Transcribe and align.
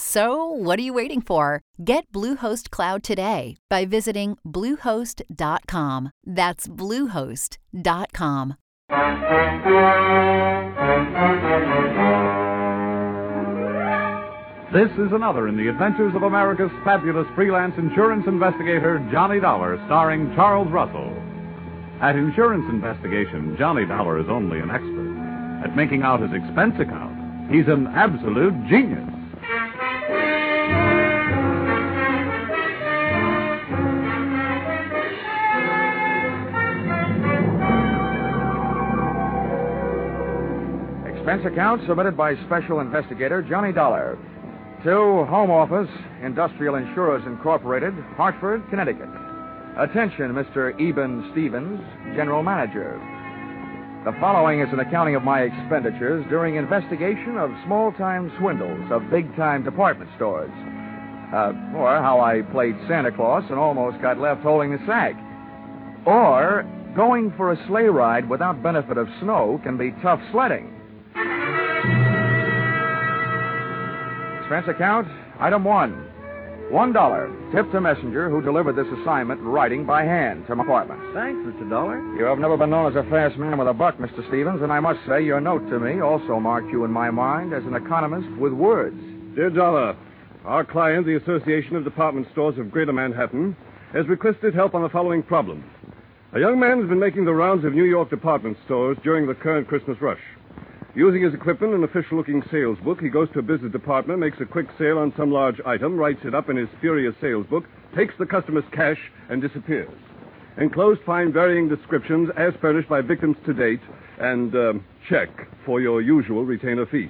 So, 0.00 0.44
what 0.46 0.78
are 0.78 0.82
you 0.82 0.94
waiting 0.94 1.20
for? 1.20 1.60
Get 1.84 2.12
Bluehost 2.12 2.70
Cloud 2.70 3.02
today 3.02 3.56
by 3.68 3.84
visiting 3.84 4.36
Bluehost.com. 4.46 6.10
That's 6.24 6.68
Bluehost.com. 6.68 8.54
This 14.72 14.90
is 14.92 15.10
another 15.10 15.48
in 15.48 15.56
the 15.56 15.66
adventures 15.66 16.14
of 16.14 16.22
America's 16.22 16.70
fabulous 16.84 17.26
freelance 17.34 17.74
insurance 17.76 18.28
investigator, 18.28 19.04
Johnny 19.10 19.40
Dollar, 19.40 19.82
starring 19.86 20.32
Charles 20.36 20.70
Russell. 20.70 21.10
At 22.00 22.14
Insurance 22.14 22.66
Investigation, 22.70 23.56
Johnny 23.58 23.84
Dollar 23.84 24.20
is 24.20 24.28
only 24.28 24.60
an 24.60 24.70
expert. 24.70 25.64
At 25.64 25.74
making 25.74 26.02
out 26.04 26.22
his 26.22 26.30
expense 26.30 26.74
account, 26.78 27.50
he's 27.50 27.66
an 27.66 27.88
absolute 27.88 28.54
genius. 28.68 29.17
Expense 41.28 41.52
account 41.52 41.82
submitted 41.86 42.16
by 42.16 42.34
Special 42.46 42.80
Investigator 42.80 43.42
Johnny 43.42 43.70
Dollar 43.70 44.16
to 44.82 45.26
Home 45.28 45.50
Office, 45.50 45.90
Industrial 46.24 46.76
Insurers 46.76 47.22
Incorporated, 47.26 47.92
Hartford, 48.16 48.64
Connecticut. 48.70 49.10
Attention, 49.76 50.32
Mr. 50.32 50.72
Eben 50.80 51.28
Stevens, 51.32 51.82
General 52.16 52.42
Manager. 52.42 52.96
The 54.06 54.16
following 54.18 54.62
is 54.62 54.72
an 54.72 54.80
accounting 54.80 55.16
of 55.16 55.22
my 55.22 55.42
expenditures 55.42 56.24
during 56.30 56.56
investigation 56.56 57.36
of 57.36 57.50
small 57.66 57.92
time 57.92 58.32
swindles 58.38 58.90
of 58.90 59.10
big 59.10 59.28
time 59.36 59.62
department 59.62 60.08
stores. 60.16 60.50
Uh, 61.30 61.52
or 61.76 62.00
how 62.00 62.22
I 62.24 62.40
played 62.52 62.74
Santa 62.88 63.12
Claus 63.12 63.44
and 63.50 63.58
almost 63.58 64.00
got 64.00 64.16
left 64.16 64.40
holding 64.40 64.72
the 64.72 64.80
sack. 64.86 65.12
Or 66.06 66.64
going 66.96 67.34
for 67.36 67.52
a 67.52 67.66
sleigh 67.66 67.92
ride 67.92 68.30
without 68.30 68.62
benefit 68.62 68.96
of 68.96 69.08
snow 69.20 69.60
can 69.62 69.76
be 69.76 69.92
tough 70.00 70.22
sledding. 70.32 70.77
Expense 74.48 74.74
account, 74.74 75.06
item 75.40 75.62
one. 75.62 75.92
One 76.70 76.90
dollar. 76.90 77.30
Tip 77.54 77.70
to 77.70 77.82
messenger 77.82 78.30
who 78.30 78.40
delivered 78.40 78.76
this 78.76 78.86
assignment 79.02 79.40
in 79.40 79.46
writing 79.46 79.84
by 79.84 80.04
hand 80.04 80.46
to 80.46 80.56
my 80.56 80.64
apartment. 80.64 81.02
Thanks, 81.12 81.38
Mr. 81.44 81.68
Dollar. 81.68 82.00
You 82.16 82.24
have 82.24 82.38
never 82.38 82.56
been 82.56 82.70
known 82.70 82.90
as 82.90 82.96
a 82.96 83.06
fast 83.10 83.36
man 83.36 83.58
with 83.58 83.68
a 83.68 83.74
buck, 83.74 83.98
Mr. 83.98 84.26
Stevens, 84.28 84.62
and 84.62 84.72
I 84.72 84.80
must 84.80 85.00
say 85.06 85.22
your 85.22 85.38
note 85.38 85.68
to 85.68 85.78
me 85.78 86.00
also 86.00 86.40
marked 86.40 86.70
you 86.70 86.86
in 86.86 86.90
my 86.90 87.10
mind 87.10 87.52
as 87.52 87.62
an 87.64 87.74
economist 87.74 88.26
with 88.40 88.54
words. 88.54 88.98
Dear 89.34 89.50
Dollar, 89.50 89.94
our 90.46 90.64
client, 90.64 91.04
the 91.04 91.16
Association 91.16 91.76
of 91.76 91.84
Department 91.84 92.26
Stores 92.32 92.56
of 92.56 92.70
Greater 92.70 92.94
Manhattan, 92.94 93.54
has 93.92 94.08
requested 94.08 94.54
help 94.54 94.74
on 94.74 94.82
the 94.82 94.88
following 94.88 95.22
problem. 95.22 95.62
A 96.32 96.40
young 96.40 96.58
man 96.58 96.80
has 96.80 96.88
been 96.88 96.98
making 96.98 97.26
the 97.26 97.34
rounds 97.34 97.66
of 97.66 97.74
New 97.74 97.84
York 97.84 98.08
department 98.08 98.56
stores 98.64 98.96
during 99.04 99.26
the 99.26 99.34
current 99.34 99.68
Christmas 99.68 100.00
rush. 100.00 100.22
Using 100.94 101.22
his 101.22 101.34
equipment 101.34 101.74
and 101.74 101.84
official 101.84 102.16
looking 102.16 102.42
sales 102.50 102.78
book, 102.82 103.00
he 103.00 103.08
goes 103.08 103.28
to 103.32 103.40
a 103.40 103.42
business 103.42 103.72
department, 103.72 104.20
makes 104.20 104.40
a 104.40 104.46
quick 104.46 104.66
sale 104.78 104.98
on 104.98 105.12
some 105.16 105.30
large 105.30 105.60
item, 105.66 105.96
writes 105.96 106.20
it 106.24 106.34
up 106.34 106.48
in 106.48 106.56
his 106.56 106.68
furious 106.80 107.14
sales 107.20 107.46
book, 107.46 107.64
takes 107.94 108.14
the 108.18 108.26
customer's 108.26 108.64
cash, 108.72 108.98
and 109.28 109.42
disappears. 109.42 109.90
Enclosed 110.56 111.00
find 111.04 111.32
varying 111.32 111.68
descriptions 111.68 112.30
as 112.36 112.52
furnished 112.60 112.88
by 112.88 113.00
victims 113.00 113.36
to 113.46 113.52
date 113.52 113.80
and 114.18 114.54
um, 114.56 114.84
check 115.08 115.28
for 115.64 115.80
your 115.80 116.00
usual 116.00 116.44
retainer 116.44 116.86
fee. 116.86 117.08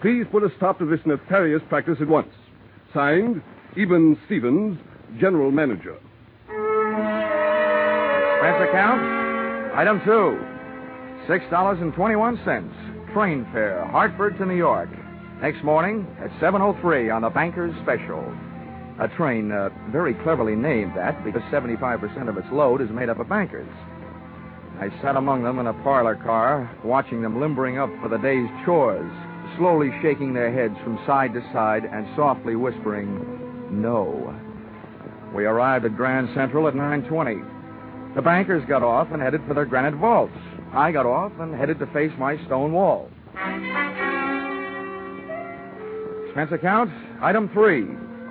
Please 0.00 0.24
put 0.30 0.44
a 0.44 0.50
stop 0.56 0.78
to 0.78 0.86
this 0.86 1.00
nefarious 1.04 1.62
practice 1.68 1.96
at 2.00 2.06
once. 2.06 2.32
Signed, 2.94 3.42
Eben 3.76 4.16
Stevens, 4.26 4.78
General 5.18 5.50
Manager. 5.50 5.96
Expense 8.38 8.68
account, 8.68 9.74
item 9.74 10.00
two, 10.04 10.38
$6.21. 11.28 12.87
Train 13.12 13.46
fare, 13.52 13.86
Hartford 13.86 14.36
to 14.38 14.44
New 14.44 14.56
York. 14.56 14.90
Next 15.40 15.64
morning 15.64 16.06
at 16.20 16.30
7.03 16.40 17.14
on 17.14 17.22
the 17.22 17.30
Banker's 17.30 17.74
Special. 17.82 18.20
A 19.00 19.08
train 19.16 19.50
uh, 19.50 19.70
very 19.90 20.12
cleverly 20.12 20.54
named 20.54 20.92
that 20.94 21.24
because 21.24 21.40
75% 21.50 22.28
of 22.28 22.36
its 22.36 22.46
load 22.52 22.82
is 22.82 22.90
made 22.90 23.08
up 23.08 23.18
of 23.18 23.28
bankers. 23.28 23.68
I 24.78 24.90
sat 25.00 25.16
among 25.16 25.42
them 25.42 25.58
in 25.58 25.68
a 25.68 25.72
parlor 25.82 26.16
car, 26.16 26.70
watching 26.84 27.22
them 27.22 27.40
limbering 27.40 27.78
up 27.78 27.90
for 28.02 28.08
the 28.08 28.18
day's 28.18 28.48
chores, 28.64 29.10
slowly 29.56 29.90
shaking 30.02 30.34
their 30.34 30.52
heads 30.52 30.74
from 30.84 30.98
side 31.06 31.32
to 31.32 31.40
side 31.52 31.84
and 31.84 32.06
softly 32.14 32.56
whispering, 32.56 33.70
no. 33.70 34.38
We 35.34 35.46
arrived 35.46 35.86
at 35.86 35.96
Grand 35.96 36.28
Central 36.34 36.68
at 36.68 36.74
9.20. 36.74 38.14
The 38.16 38.22
bankers 38.22 38.64
got 38.68 38.82
off 38.82 39.08
and 39.12 39.22
headed 39.22 39.40
for 39.46 39.54
their 39.54 39.66
granite 39.66 39.94
vaults. 39.94 40.36
I 40.72 40.92
got 40.92 41.06
off 41.06 41.32
and 41.40 41.54
headed 41.54 41.78
to 41.78 41.86
face 41.88 42.12
my 42.18 42.36
stone 42.46 42.72
wall. 42.72 43.10
Expense 46.26 46.52
account, 46.52 46.90
item 47.20 47.48
three. 47.52 47.86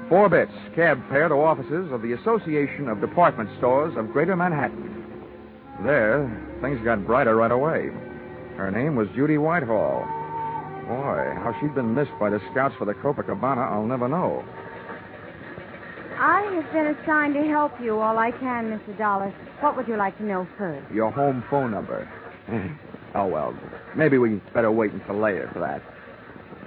Four 0.07 0.29
bits, 0.29 0.51
cab 0.75 1.01
fare 1.09 1.27
to 1.27 1.35
offices 1.35 1.91
of 1.91 2.01
the 2.01 2.13
Association 2.13 2.87
of 2.87 3.01
Department 3.01 3.49
Stores 3.57 3.93
of 3.97 4.13
Greater 4.13 4.35
Manhattan. 4.35 4.93
There, 5.83 6.29
things 6.61 6.79
got 6.85 7.05
brighter 7.05 7.35
right 7.35 7.51
away. 7.51 7.89
Her 8.55 8.71
name 8.71 8.95
was 8.95 9.07
Judy 9.15 9.37
Whitehall. 9.37 10.05
Boy, 10.87 11.35
how 11.43 11.53
she'd 11.59 11.75
been 11.75 11.93
missed 11.93 12.17
by 12.19 12.29
the 12.29 12.39
scouts 12.51 12.73
for 12.77 12.85
the 12.85 12.93
Copacabana, 12.93 13.69
I'll 13.69 13.85
never 13.85 14.07
know. 14.07 14.45
I 16.17 16.41
have 16.55 16.71
been 16.71 16.87
assigned 16.87 17.33
to 17.33 17.43
help 17.43 17.73
you 17.81 17.99
all 17.99 18.17
I 18.17 18.31
can, 18.31 18.79
Mr. 18.79 18.97
Dollar. 18.97 19.33
What 19.59 19.75
would 19.75 19.87
you 19.87 19.97
like 19.97 20.17
to 20.17 20.23
know 20.23 20.47
first? 20.57 20.89
Your 20.91 21.11
home 21.11 21.43
phone 21.49 21.71
number. 21.71 22.09
oh, 23.16 23.28
well, 23.28 23.58
maybe 23.96 24.18
we 24.18 24.41
better 24.53 24.72
wait 24.72 24.91
until 24.91 25.19
later 25.19 25.50
for 25.53 25.59
that. 25.59 25.81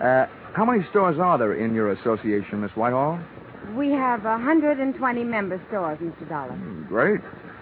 Uh, 0.05 0.27
how 0.55 0.65
many 0.65 0.85
stores 0.91 1.19
are 1.19 1.39
there 1.39 1.55
in 1.55 1.75
your 1.75 1.93
association, 1.93 2.61
Miss 2.61 2.71
Whitehall? 2.73 3.21
We 3.77 3.91
have 3.93 4.25
120 4.25 5.25
member 5.25 5.61
stores, 5.69 5.99
Mr. 5.99 6.29
Dollar. 6.29 6.53
Hmm, 6.53 6.85
great. 6.87 7.21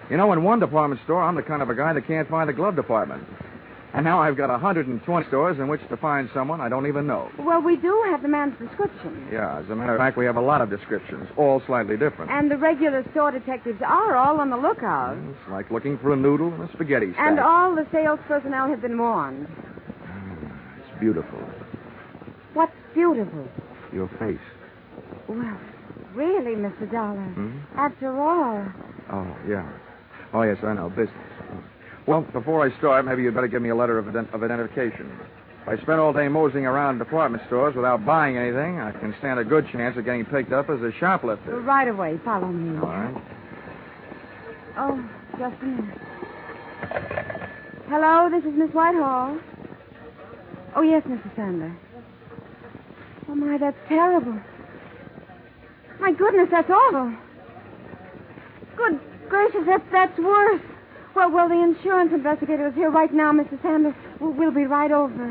You 0.09 0.17
know, 0.17 0.31
in 0.33 0.43
one 0.43 0.59
department 0.59 1.01
store, 1.03 1.21
I'm 1.21 1.35
the 1.35 1.43
kind 1.43 1.61
of 1.61 1.69
a 1.69 1.75
guy 1.75 1.93
that 1.93 2.07
can't 2.07 2.27
find 2.29 2.49
the 2.49 2.53
glove 2.53 2.75
department. 2.75 3.23
And 3.93 4.05
now 4.05 4.21
I've 4.21 4.37
got 4.37 4.49
120 4.49 5.27
stores 5.27 5.57
in 5.57 5.67
which 5.67 5.81
to 5.89 5.97
find 5.97 6.29
someone 6.33 6.61
I 6.61 6.69
don't 6.69 6.85
even 6.85 7.07
know. 7.07 7.31
Well, 7.39 7.61
we 7.61 7.75
do 7.75 8.03
have 8.11 8.21
the 8.21 8.27
man's 8.27 8.57
description. 8.59 9.27
Yeah, 9.31 9.59
as 9.59 9.69
a 9.69 9.75
matter 9.75 9.93
of 9.95 9.99
fact, 9.99 10.15
we 10.15 10.25
have 10.25 10.35
a 10.35 10.41
lot 10.41 10.61
of 10.61 10.69
descriptions, 10.69 11.27
all 11.37 11.61
slightly 11.65 11.97
different. 11.97 12.29
And 12.29 12.51
the 12.51 12.57
regular 12.57 13.03
store 13.11 13.31
detectives 13.31 13.81
are 13.83 14.15
all 14.15 14.39
on 14.39 14.51
the 14.51 14.57
lookout. 14.57 15.17
It's 15.17 15.49
like 15.49 15.71
looking 15.71 15.97
for 15.97 16.13
a 16.13 16.15
noodle 16.15 16.53
in 16.53 16.61
a 16.61 16.71
spaghetti 16.73 17.13
stack. 17.13 17.27
And 17.29 17.39
all 17.39 17.75
the 17.75 17.87
sales 17.91 18.19
personnel 18.27 18.67
have 18.67 18.81
been 18.81 18.97
warned. 18.97 19.47
It's 20.77 20.99
beautiful. 20.99 21.39
What's 22.53 22.73
beautiful? 22.93 23.47
Your 23.91 24.07
face. 24.19 24.37
Well, 25.27 25.57
really, 26.13 26.55
Mr. 26.55 26.91
Dollar. 26.91 27.21
Hmm? 27.21 27.57
After 27.75 28.15
all. 28.19 28.65
Oh, 29.11 29.35
yeah. 29.47 29.67
Oh, 30.33 30.43
yes, 30.43 30.57
I 30.63 30.73
know. 30.73 30.89
Business. 30.89 31.15
Well, 32.09 32.21
before 32.21 32.65
I 32.65 32.75
start, 32.79 33.05
maybe 33.05 33.21
you'd 33.21 33.35
better 33.35 33.47
give 33.47 33.61
me 33.61 33.69
a 33.69 33.75
letter 33.75 33.99
of, 33.99 34.05
ident- 34.07 34.33
of 34.33 34.41
identification. 34.41 35.15
If 35.61 35.67
I 35.67 35.75
spend 35.83 35.99
all 35.99 36.11
day 36.11 36.27
moseying 36.27 36.65
around 36.65 36.97
department 36.97 37.43
stores 37.45 37.75
without 37.75 38.03
buying 38.03 38.35
anything, 38.35 38.79
I 38.79 38.91
can 38.93 39.13
stand 39.19 39.39
a 39.39 39.43
good 39.43 39.69
chance 39.71 39.95
of 39.95 40.05
getting 40.05 40.25
picked 40.25 40.51
up 40.51 40.71
as 40.71 40.81
a 40.81 40.91
shoplifter. 40.99 41.59
Right 41.59 41.87
away. 41.87 42.19
Follow 42.25 42.47
me. 42.47 42.79
All 42.79 42.87
right. 42.87 43.23
Oh, 44.75 45.07
just 45.37 45.61
a 45.61 45.65
minute. 45.65 45.99
Hello, 47.89 48.27
this 48.31 48.43
is 48.43 48.57
Miss 48.57 48.71
Whitehall. 48.71 49.37
Oh, 50.75 50.81
yes, 50.81 51.03
Mr. 51.03 51.35
Sandler. 51.35 51.77
Oh, 53.27 53.35
my, 53.35 53.59
that's 53.59 53.77
terrible. 53.87 54.41
My 55.99 56.11
goodness, 56.11 56.47
that's 56.49 56.71
awful. 56.71 57.13
Good 58.77 58.99
gracious, 59.29 59.61
that's, 59.67 59.83
that's 59.91 60.17
worse. 60.17 60.61
Well, 61.19 61.31
well, 61.31 61.49
the 61.49 61.61
insurance 61.61 62.13
investigator 62.13 62.67
is 62.67 62.75
here 62.75 62.89
right 62.89 63.13
now, 63.13 63.33
Mrs. 63.33 63.61
Sanders. 63.61 63.93
We'll, 64.21 64.31
we'll 64.31 64.55
be 64.55 64.63
right 64.63 64.89
over. 64.89 65.27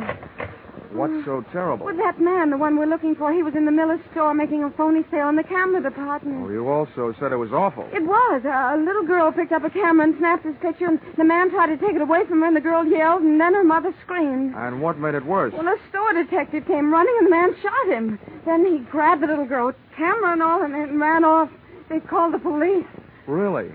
What's 0.92 1.24
so 1.24 1.42
terrible? 1.50 1.86
Well, 1.86 1.96
that 1.96 2.20
man, 2.20 2.50
the 2.50 2.58
one 2.58 2.76
we're 2.76 2.84
looking 2.84 3.14
for, 3.16 3.32
he 3.32 3.42
was 3.42 3.54
in 3.56 3.64
the 3.64 3.72
Miller 3.72 3.98
store 4.12 4.34
making 4.34 4.62
a 4.64 4.70
phony 4.72 5.02
sale 5.10 5.30
in 5.30 5.36
the 5.36 5.42
camera 5.44 5.82
department. 5.82 6.44
Oh, 6.44 6.50
you 6.50 6.68
also 6.68 7.14
said 7.18 7.32
it 7.32 7.40
was 7.40 7.52
awful. 7.52 7.88
It 7.90 8.04
was. 8.04 8.42
A, 8.44 8.76
a 8.76 8.78
little 8.84 9.06
girl 9.06 9.32
picked 9.32 9.50
up 9.50 9.64
a 9.64 9.70
camera 9.70 10.04
and 10.04 10.14
snapped 10.18 10.44
his 10.44 10.56
picture, 10.60 10.84
and 10.84 11.00
the 11.16 11.24
man 11.24 11.48
tried 11.48 11.68
to 11.72 11.78
take 11.78 11.96
it 11.96 12.02
away 12.02 12.26
from 12.28 12.42
her, 12.42 12.48
and 12.48 12.56
the 12.56 12.60
girl 12.60 12.84
yelled, 12.84 13.22
and 13.22 13.40
then 13.40 13.54
her 13.54 13.64
mother 13.64 13.94
screamed. 14.04 14.54
And 14.56 14.82
what 14.82 14.98
made 14.98 15.14
it 15.14 15.24
worse? 15.24 15.54
Well, 15.56 15.68
a 15.68 15.78
store 15.88 16.12
detective 16.12 16.66
came 16.66 16.92
running, 16.92 17.16
and 17.16 17.28
the 17.28 17.30
man 17.30 17.56
shot 17.62 17.86
him. 17.88 18.18
Then 18.44 18.66
he 18.66 18.84
grabbed 18.92 19.22
the 19.22 19.26
little 19.26 19.46
girl, 19.46 19.72
camera 19.96 20.32
and 20.32 20.42
all, 20.42 20.62
and, 20.62 20.74
and 20.74 21.00
ran 21.00 21.24
off. 21.24 21.48
They 21.88 22.00
called 22.00 22.34
the 22.34 22.38
police. 22.38 22.84
Really? 23.26 23.72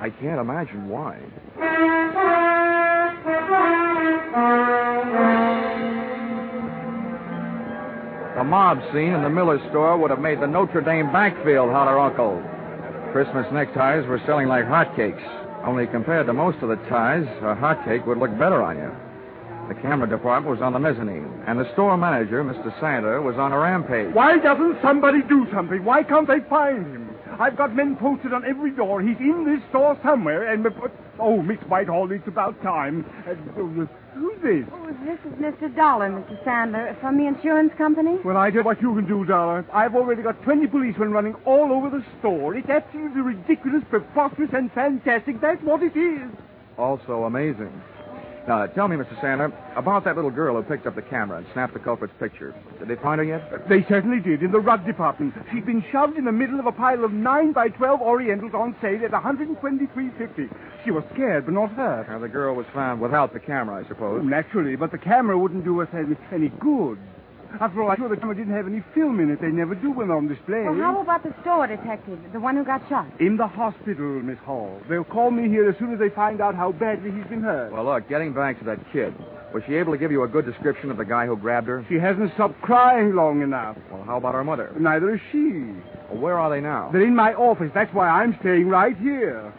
I 0.00 0.10
can't 0.10 0.40
imagine 0.40 0.88
why. 0.88 1.20
The 8.36 8.44
mob 8.44 8.82
scene 8.92 9.12
in 9.12 9.22
the 9.22 9.30
Miller 9.30 9.60
store 9.70 9.96
would 9.96 10.10
have 10.10 10.18
made 10.18 10.40
the 10.40 10.46
Notre 10.46 10.80
Dame 10.80 11.12
backfield 11.12 11.70
holler 11.70 11.98
uncle. 11.98 12.42
Christmas 13.12 13.46
neckties 13.52 14.06
were 14.08 14.20
selling 14.26 14.48
like 14.48 14.64
hotcakes. 14.64 15.22
Only 15.64 15.86
compared 15.86 16.26
to 16.26 16.32
most 16.32 16.58
of 16.62 16.68
the 16.68 16.76
ties, 16.88 17.24
a 17.42 17.54
hotcake 17.54 18.04
would 18.06 18.18
look 18.18 18.36
better 18.36 18.60
on 18.60 18.76
you. 18.78 18.90
The 19.68 19.80
camera 19.80 20.08
department 20.08 20.56
was 20.56 20.60
on 20.60 20.72
the 20.72 20.80
mezzanine, 20.80 21.44
and 21.46 21.60
the 21.60 21.72
store 21.74 21.96
manager, 21.96 22.42
Mr. 22.42 22.76
Sandler, 22.80 23.22
was 23.22 23.36
on 23.36 23.52
a 23.52 23.58
rampage. 23.58 24.12
Why 24.12 24.38
doesn't 24.38 24.82
somebody 24.82 25.22
do 25.22 25.46
something? 25.54 25.84
Why 25.84 26.02
can't 26.02 26.26
they 26.26 26.40
find 26.50 26.84
him? 26.84 27.11
I've 27.38 27.56
got 27.56 27.74
men 27.74 27.96
posted 27.96 28.32
on 28.32 28.44
every 28.44 28.70
door. 28.70 29.00
He's 29.00 29.18
in 29.18 29.44
this 29.44 29.62
store 29.70 29.98
somewhere, 30.02 30.52
and... 30.52 30.66
Oh, 31.18 31.42
Miss 31.42 31.58
Whitehall, 31.68 32.10
it's 32.10 32.26
about 32.26 32.60
time. 32.62 33.04
Uh, 33.28 33.34
who's 34.14 34.42
this? 34.42 34.64
Oh, 34.72 34.86
this 35.04 35.18
is 35.24 35.38
Mr. 35.38 35.74
Dollar, 35.74 36.10
Mr. 36.10 36.42
Sandler, 36.44 36.98
from 37.00 37.16
the 37.16 37.26
insurance 37.26 37.72
company. 37.78 38.18
Well, 38.24 38.36
I 38.36 38.50
know 38.50 38.62
what 38.62 38.80
you 38.82 38.94
can 38.94 39.06
do, 39.06 39.24
Dollar. 39.24 39.64
I've 39.72 39.94
already 39.94 40.22
got 40.22 40.42
20 40.42 40.66
policemen 40.66 41.12
running 41.12 41.34
all 41.44 41.72
over 41.72 41.90
the 41.90 42.04
store. 42.18 42.54
It's 42.56 42.68
absolutely 42.68 43.22
ridiculous, 43.22 43.82
preposterous, 43.88 44.50
and 44.52 44.72
fantastic. 44.72 45.40
That's 45.40 45.62
what 45.62 45.82
it 45.82 45.96
is. 45.96 46.30
Also 46.78 47.24
amazing. 47.24 47.72
Now, 48.46 48.66
tell 48.66 48.88
me, 48.88 48.96
Mr. 48.96 49.14
Sandler, 49.20 49.52
about 49.76 50.04
that 50.04 50.16
little 50.16 50.30
girl 50.30 50.56
who 50.56 50.62
picked 50.62 50.86
up 50.86 50.96
the 50.96 51.02
camera 51.02 51.38
and 51.38 51.46
snapped 51.52 51.74
the 51.74 51.78
culprit's 51.78 52.14
picture. 52.18 52.52
Did 52.78 52.88
they 52.88 52.96
find 52.96 53.20
her 53.20 53.24
yet? 53.24 53.68
They 53.68 53.84
certainly 53.88 54.20
did, 54.20 54.42
in 54.42 54.50
the 54.50 54.58
rug 54.58 54.84
department. 54.84 55.34
She'd 55.52 55.64
been 55.64 55.84
shoved 55.92 56.16
in 56.16 56.24
the 56.24 56.32
middle 56.32 56.58
of 56.58 56.66
a 56.66 56.72
pile 56.72 57.04
of 57.04 57.12
9 57.12 57.52
by 57.52 57.68
12 57.68 58.00
Orientals 58.00 58.52
on 58.54 58.74
sale 58.82 59.04
at 59.04 59.12
123.50. 59.12 60.50
She 60.84 60.90
was 60.90 61.04
scared, 61.14 61.44
but 61.44 61.54
not 61.54 61.70
hurt. 61.70 62.08
Now, 62.08 62.18
the 62.18 62.28
girl 62.28 62.56
was 62.56 62.66
found 62.74 63.00
without 63.00 63.32
the 63.32 63.40
camera, 63.40 63.84
I 63.84 63.88
suppose. 63.88 64.24
Naturally, 64.24 64.74
but 64.74 64.90
the 64.90 64.98
camera 64.98 65.38
wouldn't 65.38 65.64
do 65.64 65.80
us 65.80 65.88
any, 65.94 66.16
any 66.32 66.48
good. 66.48 66.98
After 67.60 67.82
all, 67.82 67.90
I'm 67.90 67.96
sure 67.98 68.08
the 68.08 68.16
camera 68.16 68.34
didn't 68.34 68.54
have 68.54 68.66
any 68.66 68.82
film 68.94 69.20
in 69.20 69.30
it. 69.30 69.40
They 69.40 69.48
never 69.48 69.74
do 69.74 69.92
when 69.92 70.08
they're 70.08 70.16
on 70.16 70.28
display. 70.28 70.64
Well, 70.64 70.74
how 70.74 71.00
about 71.00 71.22
the 71.22 71.34
store 71.42 71.66
detective, 71.66 72.18
the 72.32 72.40
one 72.40 72.56
who 72.56 72.64
got 72.64 72.82
shot? 72.88 73.06
In 73.20 73.36
the 73.36 73.46
hospital, 73.46 74.20
Miss 74.22 74.38
Hall. 74.38 74.80
They'll 74.88 75.04
call 75.04 75.30
me 75.30 75.48
here 75.48 75.68
as 75.68 75.78
soon 75.78 75.92
as 75.92 75.98
they 75.98 76.08
find 76.08 76.40
out 76.40 76.54
how 76.54 76.72
badly 76.72 77.10
he's 77.10 77.26
been 77.26 77.42
hurt. 77.42 77.72
Well, 77.72 77.84
look, 77.84 78.08
getting 78.08 78.32
back 78.32 78.58
to 78.60 78.64
that 78.64 78.78
kid, 78.92 79.14
was 79.52 79.62
she 79.66 79.74
able 79.74 79.92
to 79.92 79.98
give 79.98 80.10
you 80.10 80.22
a 80.22 80.28
good 80.28 80.46
description 80.46 80.90
of 80.90 80.96
the 80.96 81.04
guy 81.04 81.26
who 81.26 81.36
grabbed 81.36 81.68
her? 81.68 81.84
She 81.88 81.96
hasn't 81.96 82.32
stopped 82.34 82.60
crying 82.62 83.14
long 83.14 83.42
enough. 83.42 83.76
Well, 83.90 84.02
how 84.04 84.16
about 84.16 84.34
her 84.34 84.44
mother? 84.44 84.72
Neither 84.78 85.14
is 85.14 85.20
she. 85.30 85.48
Well, 86.10 86.20
where 86.20 86.38
are 86.38 86.50
they 86.50 86.60
now? 86.60 86.90
They're 86.92 87.06
in 87.06 87.14
my 87.14 87.34
office. 87.34 87.70
That's 87.74 87.92
why 87.94 88.08
I'm 88.08 88.36
staying 88.40 88.68
right 88.68 88.96
here. 88.96 89.52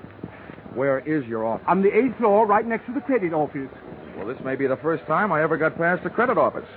Where 0.74 1.00
is 1.00 1.26
your 1.28 1.46
office? 1.46 1.66
On 1.68 1.84
the 1.84 1.96
eighth 1.96 2.18
floor, 2.18 2.48
right 2.48 2.66
next 2.66 2.88
to 2.88 2.94
the 2.94 3.02
credit 3.02 3.34
office. 3.34 3.70
Well, 4.18 4.28
this 4.28 4.44
may 4.44 4.56
be 4.56 4.68
the 4.68 4.78
first 4.78 5.06
time 5.06 5.32
I 5.32 5.44
ever 5.44 5.58
got 5.58 5.78
past 5.78 6.04
the 6.04 6.10
credit 6.10 6.38
office. 6.38 6.68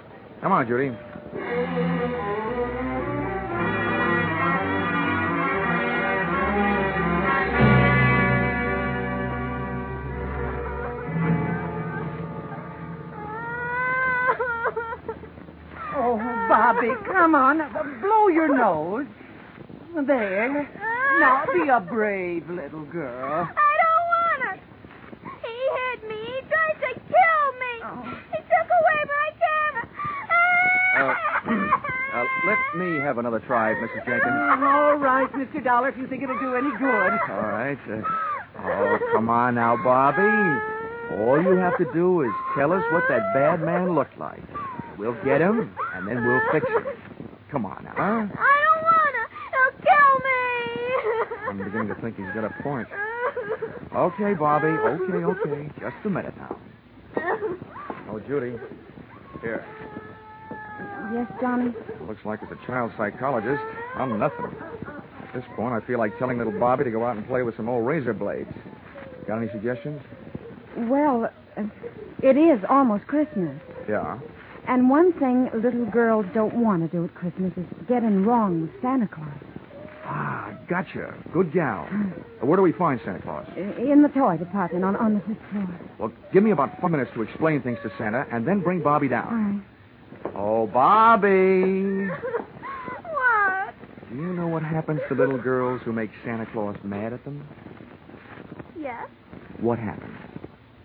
Come 0.42 0.52
on, 0.52 0.66
Judy. 0.68 0.92
Oh, 15.98 16.18
Bobby, 16.48 16.92
come 17.06 17.34
on. 17.34 17.58
Blow 18.00 18.28
your 18.28 18.54
nose. 18.54 19.06
There. 20.06 20.68
Now, 21.18 21.44
be 21.52 21.68
a 21.70 21.80
brave 21.80 22.48
little 22.50 22.84
girl. 22.84 23.48
I 23.50 23.72
don't 23.80 24.06
want 24.12 24.42
to. 24.44 24.60
He 25.42 25.56
hit 25.76 26.06
me. 26.06 26.20
He 26.22 26.40
tried 26.46 26.78
to 26.84 26.92
kill 27.00 27.44
me. 27.58 27.72
Oh. 27.82 28.04
He 28.30 28.36
took 28.36 28.68
away 28.68 29.00
my 29.08 29.28
camera. 29.40 29.84
Uh, 32.14 32.24
let 32.46 32.60
me 32.86 33.00
have 33.00 33.18
another 33.18 33.40
try, 33.40 33.74
Mrs. 33.74 34.04
Jenkins. 34.06 34.32
All 34.62 34.96
right, 34.96 35.30
Mr. 35.32 35.62
Dollar, 35.62 35.88
if 35.88 35.96
you 35.98 36.06
think 36.06 36.22
it'll 36.22 36.38
do 36.38 36.54
any 36.54 36.70
good. 36.78 37.12
All 37.30 37.42
right. 37.42 37.78
Uh, 37.88 38.02
oh, 38.62 38.98
come 39.12 39.28
on 39.28 39.54
now, 39.54 39.76
Bobby. 39.82 40.22
All 41.16 41.40
you 41.42 41.56
have 41.56 41.76
to 41.78 41.86
do 41.92 42.22
is 42.22 42.30
tell 42.56 42.72
us 42.72 42.82
what 42.92 43.04
that 43.08 43.32
bad 43.34 43.60
man 43.62 43.94
looked 43.94 44.18
like. 44.18 44.42
We'll 44.98 45.16
get 45.24 45.40
him, 45.40 45.70
and 45.94 46.08
then 46.08 46.24
we'll 46.26 46.40
fix 46.52 46.66
him. 46.68 46.84
Come 47.50 47.66
on 47.66 47.84
now. 47.84 47.92
Huh? 47.96 48.02
I 48.02 48.64
don't 48.64 48.82
want 48.82 49.14
to. 49.14 49.24
He'll 49.52 49.74
kill 49.86 50.18
me. 50.24 51.48
I'm 51.48 51.58
beginning 51.64 51.88
to 51.88 51.94
think 52.00 52.16
he's 52.16 52.32
got 52.34 52.44
a 52.44 52.62
point. 52.62 52.88
Okay, 53.94 54.34
Bobby. 54.34 54.68
Okay, 54.68 55.24
okay. 55.24 55.70
Just 55.80 55.96
a 56.04 56.10
minute 56.10 56.34
now. 56.36 56.56
Oh, 58.08 58.20
Judy. 58.20 58.56
Here. 59.42 59.66
Yes, 61.12 61.26
Johnny? 61.40 61.72
Looks 62.06 62.24
like 62.24 62.40
it's 62.42 62.52
a 62.52 62.66
child 62.66 62.92
psychologist. 62.96 63.62
I'm 63.94 64.18
nothing. 64.18 64.54
At 65.22 65.34
this 65.34 65.44
point, 65.54 65.72
I 65.74 65.86
feel 65.86 65.98
like 65.98 66.18
telling 66.18 66.38
little 66.38 66.58
Bobby 66.58 66.84
to 66.84 66.90
go 66.90 67.04
out 67.04 67.16
and 67.16 67.26
play 67.26 67.42
with 67.42 67.56
some 67.56 67.68
old 67.68 67.86
razor 67.86 68.12
blades. 68.12 68.50
Got 69.26 69.38
any 69.38 69.48
suggestions? 69.50 70.00
Well, 70.76 71.30
uh, 71.56 71.62
it 72.22 72.36
is 72.36 72.60
almost 72.68 73.06
Christmas. 73.06 73.60
Yeah. 73.88 74.18
And 74.68 74.90
one 74.90 75.12
thing 75.14 75.48
little 75.54 75.86
girls 75.86 76.26
don't 76.34 76.54
want 76.54 76.82
to 76.82 76.88
do 76.88 77.04
at 77.04 77.14
Christmas 77.14 77.52
is 77.56 77.64
get 77.88 78.02
in 78.02 78.24
wrong 78.24 78.62
with 78.62 78.70
Santa 78.82 79.06
Claus. 79.08 79.28
Ah, 80.04 80.56
gotcha. 80.68 81.14
Good 81.32 81.52
gal. 81.52 81.84
Where 82.40 82.56
do 82.56 82.62
we 82.62 82.72
find 82.72 83.00
Santa 83.04 83.20
Claus? 83.22 83.46
In 83.56 84.02
the 84.02 84.08
toy 84.08 84.36
department 84.36 84.84
on, 84.84 84.96
on 84.96 85.14
the 85.14 85.20
fifth 85.20 85.38
floor. 85.50 85.80
Well, 85.98 86.12
give 86.32 86.42
me 86.42 86.50
about 86.50 86.80
five 86.80 86.90
minutes 86.90 87.10
to 87.14 87.22
explain 87.22 87.62
things 87.62 87.78
to 87.82 87.90
Santa, 87.98 88.26
and 88.30 88.46
then 88.46 88.60
bring 88.60 88.82
Bobby 88.82 89.08
down. 89.08 89.54
right. 89.54 89.62
Oh, 90.38 90.66
Bobby. 90.66 92.06
what? 92.08 93.74
Do 94.10 94.16
you 94.16 94.34
know 94.34 94.46
what 94.46 94.62
happens 94.62 95.00
to 95.08 95.14
little 95.14 95.38
girls 95.38 95.80
who 95.84 95.92
make 95.92 96.10
Santa 96.24 96.44
Claus 96.52 96.76
mad 96.84 97.14
at 97.14 97.24
them? 97.24 97.46
Yes. 98.78 99.08
What 99.60 99.78
happens? 99.78 100.18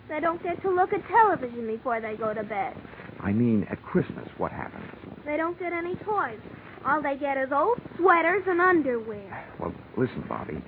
They 0.08 0.22
don't 0.22 0.42
get 0.42 0.62
to 0.62 0.70
look 0.72 0.94
at 0.94 1.06
television 1.08 1.68
before 1.68 2.00
they 2.00 2.16
go 2.16 2.34
to 2.34 2.44
bed. 2.44 2.76
I 3.20 3.34
mean, 3.34 3.68
at 3.70 3.84
Christmas, 3.84 4.28
what 4.38 4.54
happens? 4.54 4.86
They 5.26 5.36
don't 5.36 5.60
get 5.60 5.74
any 5.74 5.96
toys. 5.96 6.40
All 6.86 7.02
they 7.02 7.18
get 7.18 7.38
is 7.38 7.52
old 7.52 7.80
sweaters 7.98 8.44
and 8.48 8.62
underwear. 8.62 9.48
Well, 9.60 9.74
listen, 9.98 10.24
Bobby. 10.30 10.62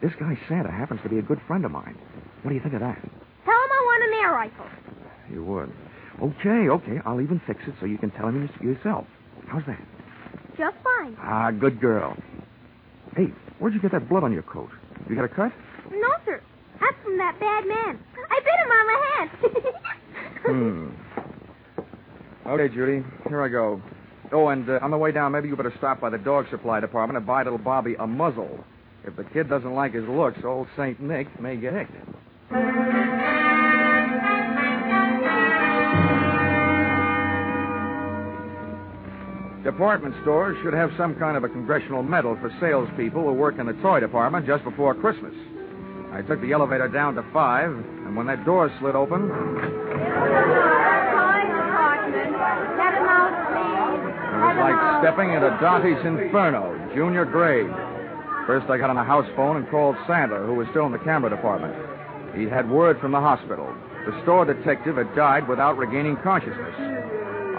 This 0.00 0.12
guy 0.18 0.38
Santa 0.48 0.70
happens 0.70 1.00
to 1.02 1.08
be 1.08 1.18
a 1.18 1.22
good 1.22 1.40
friend 1.46 1.64
of 1.64 1.72
mine. 1.72 1.98
What 2.42 2.50
do 2.50 2.54
you 2.54 2.62
think 2.62 2.74
of 2.74 2.80
that? 2.80 2.96
Tell 3.44 3.54
him 3.54 3.70
I 3.70 3.82
want 3.84 4.04
an 4.04 4.18
air 4.22 4.32
rifle. 4.32 4.66
You 5.30 5.44
would. 5.44 5.72
Okay, 6.22 6.68
okay. 6.68 6.98
I'll 7.06 7.20
even 7.20 7.40
fix 7.46 7.60
it 7.66 7.74
so 7.80 7.86
you 7.86 7.98
can 7.98 8.10
tell 8.10 8.28
him 8.28 8.48
yourself. 8.62 9.06
How's 9.48 9.64
that? 9.66 9.80
Just 10.58 10.76
fine. 10.84 11.16
Ah, 11.20 11.50
good 11.50 11.80
girl. 11.80 12.16
Hey, 13.16 13.32
where'd 13.58 13.74
you 13.74 13.80
get 13.80 13.92
that 13.92 14.08
blood 14.08 14.22
on 14.22 14.32
your 14.32 14.42
coat? 14.42 14.70
You 15.08 15.16
got 15.16 15.24
a 15.24 15.28
cut? 15.28 15.52
No, 15.90 16.08
sir. 16.24 16.42
That's 16.80 16.96
from 17.02 17.16
that 17.18 17.38
bad 17.40 17.66
man. 17.66 17.98
I 18.30 18.40
bit 18.40 18.60
him 18.60 18.70
on 18.70 18.86
the 18.86 18.98
head. 19.16 19.74
Hmm. 20.42 20.88
Okay, 22.46 22.74
Judy. 22.74 23.04
Here 23.28 23.42
I 23.42 23.48
go. 23.48 23.80
Oh, 24.32 24.48
and 24.48 24.68
uh, 24.68 24.78
on 24.80 24.90
the 24.90 24.96
way 24.96 25.12
down, 25.12 25.32
maybe 25.32 25.48
you 25.48 25.54
better 25.56 25.74
stop 25.76 26.00
by 26.00 26.08
the 26.08 26.16
dog 26.16 26.46
supply 26.50 26.80
department 26.80 27.18
and 27.18 27.26
buy 27.26 27.42
little 27.42 27.58
Bobby 27.58 27.94
a 27.98 28.06
muzzle. 28.06 28.64
If 29.04 29.16
the 29.16 29.24
kid 29.24 29.50
doesn't 29.50 29.74
like 29.74 29.92
his 29.92 30.08
looks, 30.08 30.38
old 30.42 30.66
Saint 30.76 30.98
Nick 30.98 31.38
may 31.38 31.56
get 31.56 31.74
hicked. 31.74 31.92
Department 39.70 40.16
stores 40.22 40.58
should 40.64 40.74
have 40.74 40.90
some 40.98 41.14
kind 41.14 41.36
of 41.36 41.44
a 41.44 41.48
congressional 41.48 42.02
medal 42.02 42.36
for 42.40 42.50
salespeople 42.58 43.22
who 43.22 43.32
work 43.32 43.60
in 43.60 43.66
the 43.66 43.72
toy 43.74 44.00
department 44.00 44.44
just 44.44 44.64
before 44.64 44.96
Christmas. 44.96 45.32
I 46.10 46.22
took 46.22 46.40
the 46.40 46.50
elevator 46.50 46.88
down 46.88 47.14
to 47.14 47.22
five, 47.32 47.70
and 47.70 48.16
when 48.16 48.26
that 48.26 48.44
door 48.44 48.68
slid 48.80 48.96
open. 48.96 49.30
It 49.30 49.30
was 54.42 54.58
like 54.58 54.74
stepping 55.06 55.30
into 55.30 55.54
Dante's 55.62 56.04
Inferno, 56.04 56.74
junior 56.92 57.24
grade. 57.24 57.70
First, 58.48 58.68
I 58.68 58.76
got 58.76 58.90
on 58.90 58.96
a 58.96 59.04
house 59.04 59.30
phone 59.36 59.56
and 59.56 59.70
called 59.70 59.94
Sandler, 60.08 60.44
who 60.46 60.54
was 60.54 60.66
still 60.70 60.86
in 60.86 60.92
the 60.92 60.98
camera 60.98 61.30
department. 61.30 61.76
He 62.34 62.46
had 62.46 62.68
word 62.68 62.98
from 62.98 63.12
the 63.12 63.20
hospital. 63.20 63.72
The 64.04 64.20
store 64.24 64.44
detective 64.44 64.96
had 64.96 65.14
died 65.14 65.46
without 65.46 65.78
regaining 65.78 66.16
consciousness. 66.24 66.74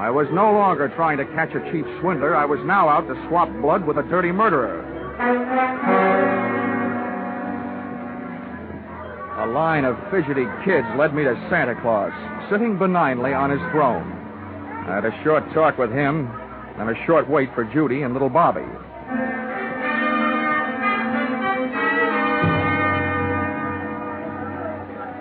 I 0.01 0.09
was 0.09 0.25
no 0.33 0.51
longer 0.51 0.89
trying 0.95 1.19
to 1.19 1.25
catch 1.25 1.53
a 1.53 1.61
cheap 1.71 1.85
swindler. 2.01 2.35
I 2.35 2.43
was 2.43 2.59
now 2.65 2.89
out 2.89 3.05
to 3.07 3.13
swap 3.29 3.47
blood 3.61 3.85
with 3.85 3.99
a 3.99 4.01
dirty 4.09 4.31
murderer. 4.31 4.81
A 9.37 9.45
line 9.45 9.85
of 9.85 9.95
fidgety 10.09 10.47
kids 10.65 10.87
led 10.97 11.13
me 11.13 11.21
to 11.21 11.35
Santa 11.51 11.79
Claus, 11.79 12.11
sitting 12.49 12.79
benignly 12.79 13.31
on 13.31 13.51
his 13.51 13.59
throne. 13.69 14.11
I 14.89 14.95
had 14.95 15.05
a 15.05 15.23
short 15.23 15.43
talk 15.53 15.77
with 15.77 15.91
him, 15.91 16.27
and 16.79 16.89
a 16.89 17.05
short 17.05 17.29
wait 17.29 17.53
for 17.53 17.63
Judy 17.63 18.01
and 18.01 18.13
little 18.13 18.27
Bobby. 18.27 18.65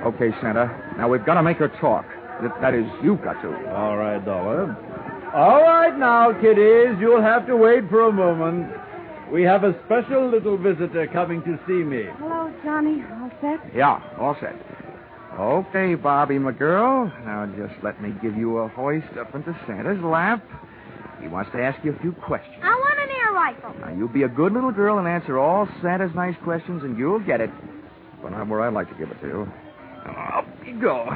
Okay, 0.08 0.32
Santa. 0.40 0.72
Now 0.96 1.10
we've 1.10 1.26
got 1.26 1.34
to 1.34 1.42
make 1.42 1.58
her 1.58 1.68
talk. 1.68 2.06
That, 2.42 2.60
that 2.60 2.74
is, 2.74 2.86
you've 3.02 3.22
got 3.22 3.40
to. 3.42 3.48
All 3.74 3.96
right, 3.96 4.24
Dollar. 4.24 4.76
All 5.34 5.62
right 5.62 5.96
now, 5.96 6.32
kiddies. 6.40 6.96
You'll 7.00 7.22
have 7.22 7.46
to 7.46 7.56
wait 7.56 7.88
for 7.88 8.08
a 8.08 8.12
moment. 8.12 8.72
We 9.32 9.42
have 9.42 9.62
a 9.62 9.78
special 9.86 10.28
little 10.28 10.56
visitor 10.58 11.06
coming 11.12 11.42
to 11.42 11.58
see 11.66 11.84
me. 11.84 12.06
Hello, 12.18 12.52
Johnny. 12.64 13.04
All 13.20 13.30
set? 13.40 13.60
Yeah, 13.74 14.02
all 14.18 14.36
set. 14.40 14.56
Okay, 15.38 15.94
Bobby, 15.94 16.38
my 16.38 16.50
girl. 16.52 17.06
Now 17.24 17.46
just 17.56 17.80
let 17.84 18.02
me 18.02 18.12
give 18.20 18.36
you 18.36 18.58
a 18.58 18.68
hoist 18.68 19.06
up 19.18 19.34
into 19.34 19.56
Santa's 19.66 20.02
lap. 20.02 20.44
He 21.22 21.28
wants 21.28 21.50
to 21.52 21.62
ask 21.62 21.82
you 21.84 21.92
a 21.92 21.98
few 22.00 22.12
questions. 22.12 22.56
I 22.62 22.74
want 22.74 22.98
an 22.98 23.08
air 23.16 23.32
rifle. 23.32 23.74
Now, 23.80 23.94
you 23.96 24.08
be 24.08 24.22
a 24.24 24.28
good 24.28 24.52
little 24.52 24.72
girl 24.72 24.98
and 24.98 25.06
answer 25.06 25.38
all 25.38 25.68
Santa's 25.82 26.10
nice 26.14 26.34
questions, 26.42 26.82
and 26.82 26.98
you'll 26.98 27.20
get 27.20 27.40
it. 27.40 27.50
But 28.22 28.30
not 28.30 28.48
where 28.48 28.62
I'd 28.62 28.72
like 28.72 28.88
to 28.88 28.94
give 28.94 29.10
it 29.10 29.20
to 29.20 29.26
you. 29.26 29.52
Now, 30.06 30.38
Up 30.38 30.66
you 30.66 30.80
go. 30.80 31.06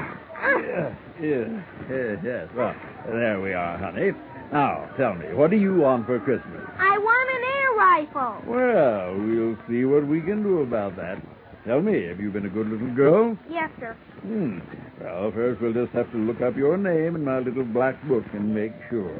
Yes. 1.20 2.48
Well, 2.56 2.74
there 3.06 3.40
we 3.40 3.52
are, 3.52 3.78
honey. 3.78 4.12
Now, 4.52 4.88
tell 4.96 5.14
me, 5.14 5.32
what 5.34 5.50
do 5.50 5.56
you 5.56 5.74
want 5.76 6.06
for 6.06 6.18
Christmas? 6.20 6.60
I 6.78 6.98
want 6.98 7.30
an 7.30 7.42
air 7.56 7.72
rifle. 7.76 8.42
Well, 8.46 9.14
we'll 9.18 9.56
see 9.68 9.84
what 9.84 10.06
we 10.06 10.20
can 10.20 10.42
do 10.42 10.60
about 10.60 10.96
that. 10.96 11.22
Tell 11.66 11.80
me, 11.80 12.04
have 12.06 12.20
you 12.20 12.30
been 12.30 12.46
a 12.46 12.50
good 12.50 12.68
little 12.68 12.94
girl? 12.94 13.38
Yes, 13.48 13.70
sir. 13.80 13.96
Hmm. 14.22 14.58
Well, 15.00 15.32
first 15.32 15.60
we'll 15.60 15.72
just 15.72 15.92
have 15.92 16.10
to 16.12 16.18
look 16.18 16.40
up 16.42 16.56
your 16.56 16.76
name 16.76 17.16
in 17.16 17.24
my 17.24 17.38
little 17.38 17.64
black 17.64 18.00
book 18.06 18.24
and 18.32 18.54
make 18.54 18.72
sure. 18.90 19.16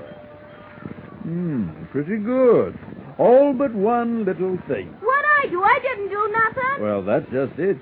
Hmm, 1.23 1.85
pretty 1.90 2.19
good. 2.19 2.76
All 3.19 3.54
but 3.54 3.75
one 3.75 4.25
little 4.25 4.59
thing. 4.69 4.88
What 5.00 5.25
I 5.43 5.47
do? 5.49 5.62
I 5.62 5.78
didn't 5.81 6.11
do 6.11 6.33
nothing. 6.33 6.83
Well, 6.83 7.02
that's 7.02 7.25
just 7.33 7.59
it. 7.59 7.78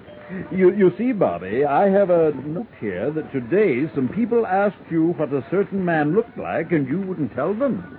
You, 0.51 0.73
you 0.75 0.93
see, 0.97 1.13
Bobby, 1.13 1.65
I 1.65 1.89
have 1.91 2.11
a 2.11 2.33
note 2.45 2.67
here 2.81 3.11
that 3.11 3.31
today 3.33 3.91
some 3.95 4.09
people 4.09 4.47
asked 4.47 4.77
you 4.91 5.13
what 5.19 5.33
a 5.33 5.45
certain 5.51 5.85
man 5.85 6.15
looked 6.15 6.39
like 6.39 6.73
and 6.73 6.89
you 6.89 7.01
wouldn't 7.03 7.35
tell 7.35 7.53
them. 7.55 7.99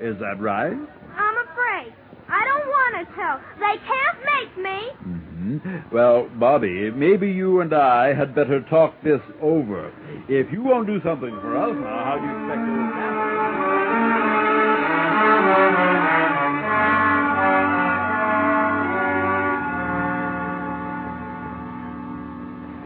Is 0.00 0.16
that 0.18 0.40
right? 0.40 0.72
I'm 0.72 1.36
afraid. 1.48 1.92
I 2.28 2.44
don't 2.44 2.68
want 2.68 3.08
to 3.08 3.14
tell. 3.14 3.40
They 3.58 3.76
can't 3.86 4.18
make 4.24 4.56
me. 4.64 4.78
hmm 5.02 5.94
Well, 5.94 6.28
Bobby, 6.38 6.90
maybe 6.90 7.30
you 7.30 7.60
and 7.60 7.72
I 7.72 8.12
had 8.14 8.34
better 8.34 8.60
talk 8.68 8.94
this 9.04 9.20
over. 9.40 9.92
If 10.28 10.52
you 10.52 10.62
won't 10.62 10.86
do 10.86 11.00
something 11.04 11.30
for 11.40 11.56
us 11.56 11.74
now, 11.74 12.04
how 12.04 12.18
do 12.18 12.26
you 12.26 12.32
expect 12.38 12.60
it 12.68 12.72
will 12.72 12.92
happen? 15.78 15.87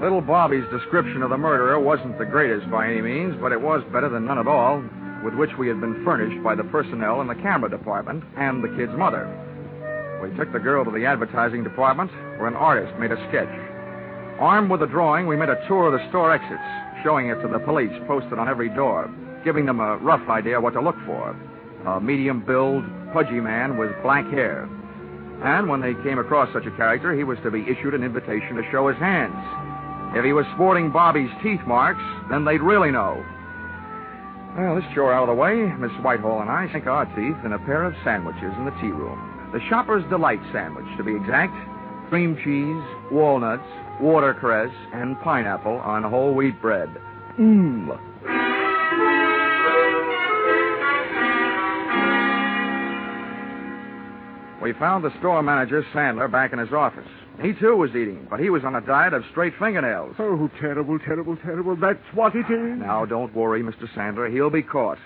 Little 0.03 0.21
Bobby's 0.21 0.69
description 0.73 1.23
of 1.23 1.31
the 1.31 1.39
murderer 1.39 1.79
wasn't 1.79 2.19
the 2.19 2.25
greatest 2.25 2.69
by 2.73 2.91
any 2.91 3.01
means, 3.01 3.37
but 3.41 3.53
it 3.53 3.61
was 3.61 3.85
better 3.93 4.09
than 4.09 4.27
none 4.27 4.37
at 4.37 4.49
all, 4.49 4.83
with 5.23 5.33
which 5.35 5.57
we 5.57 5.69
had 5.69 5.81
been 5.81 6.03
furnished 6.05 6.43
by 6.43 6.57
the 6.57 6.65
personnel 6.65 7.21
in 7.21 7.29
the 7.29 7.37
camera 7.37 7.71
department 7.71 8.25
and 8.37 8.65
the 8.65 8.75
kid's 8.77 8.99
mother. 8.99 9.31
We 10.21 10.37
took 10.37 10.53
the 10.53 10.59
girl 10.59 10.85
to 10.85 10.91
the 10.91 11.07
advertising 11.07 11.63
department, 11.63 12.11
where 12.37 12.49
an 12.49 12.57
artist 12.57 12.99
made 12.99 13.13
a 13.13 13.29
sketch. 13.29 13.55
Armed 14.41 14.73
with 14.73 14.83
a 14.83 14.89
drawing, 14.89 15.29
we 15.29 15.37
made 15.37 15.51
a 15.51 15.69
tour 15.69 15.87
of 15.87 15.93
the 15.93 16.09
store 16.09 16.35
exits, 16.35 17.05
showing 17.05 17.29
it 17.29 17.41
to 17.41 17.47
the 17.47 17.61
police 17.61 17.95
posted 18.09 18.41
on 18.41 18.49
every 18.49 18.71
door, 18.71 19.09
giving 19.45 19.67
them 19.67 19.79
a 19.79 19.99
rough 19.99 20.29
idea 20.29 20.61
what 20.61 20.73
to 20.75 20.81
look 20.81 20.99
for. 21.07 21.31
A 21.87 22.01
medium 22.01 22.45
build, 22.45 22.83
pudgy 23.13 23.39
man 23.39 23.79
with 23.79 23.91
black 24.03 24.27
hair. 24.33 24.69
And 25.45 25.69
when 25.69 25.81
they 25.81 25.95
came 26.03 26.19
across 26.19 26.53
such 26.53 26.67
a 26.67 26.77
character, 26.77 27.15
he 27.15 27.23
was 27.23 27.39
to 27.45 27.53
be 27.53 27.63
issued 27.71 27.95
an 27.95 28.03
invitation 28.03 28.57
to 28.57 28.69
show 28.73 28.89
his 28.89 28.99
hands. 28.99 29.72
If 30.15 30.25
he 30.25 30.33
was 30.33 30.45
sporting 30.55 30.91
Bobby's 30.91 31.31
teeth 31.43 31.61
marks, 31.67 32.03
then 32.31 32.45
they'd 32.45 32.61
really 32.61 32.91
know. 32.91 33.25
Well, 34.59 34.77
this 34.77 34.85
chore 34.95 35.13
out 35.13 35.23
of 35.23 35.35
the 35.35 35.41
way, 35.41 35.73
Miss 35.79 35.93
Whitehall 36.03 36.43
and 36.43 36.51
I 36.51 36.71
sank 36.71 36.87
our 36.87 37.07
teeth 37.17 37.43
in 37.45 37.55
a 37.55 37.59
pair 37.59 37.85
of 37.85 37.95
sandwiches 38.05 38.53
in 38.59 38.67
the 38.67 38.77
tea 38.83 38.93
room. 38.93 39.51
The 39.53 39.61
Shopper's 39.71 40.05
Delight 40.11 40.41
sandwich, 40.53 40.85
to 40.99 41.03
be 41.03 41.17
exact. 41.17 41.55
Cream 42.11 42.37
cheese, 42.45 43.11
walnuts, 43.11 43.65
watercress, 44.01 44.71
and 44.93 45.19
pineapple 45.21 45.77
on 45.77 46.03
whole 46.03 46.35
wheat 46.35 46.61
bread. 46.61 46.91
Mmm. 47.39 47.99
We 54.61 54.73
found 54.75 55.05
the 55.05 55.19
store 55.19 55.43
manager, 55.43 55.83
Sandler, 55.95 56.31
back 56.31 56.53
in 56.53 56.59
his 56.59 56.73
office. 56.73 57.09
He, 57.41 57.53
too, 57.55 57.77
was 57.77 57.91
eating, 57.91 58.27
but 58.31 58.41
he 58.41 58.51
was 58.51 58.65
on 58.65 58.75
a 58.75 58.81
diet 58.81 59.15
of 59.15 59.25
straight 59.31 59.55
fingernails. 59.59 60.17
Oh, 60.19 60.51
terrible, 60.61 60.99
terrible, 60.99 61.37
terrible. 61.37 61.77
That's 61.77 61.99
what 62.15 62.35
it 62.35 62.51
is. 62.51 62.79
Now, 62.79 63.05
don't 63.05 63.35
worry, 63.35 63.63
Mr. 63.63 63.89
Sandler. 63.95 64.31
He'll 64.31 64.51
be 64.51 64.63
caught. 64.63 64.99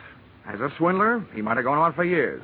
As 0.47 0.61
a 0.61 0.71
swindler, 0.77 1.25
he 1.35 1.43
might 1.43 1.57
have 1.57 1.65
gone 1.65 1.79
on 1.79 1.93
for 1.95 2.05
years. 2.05 2.43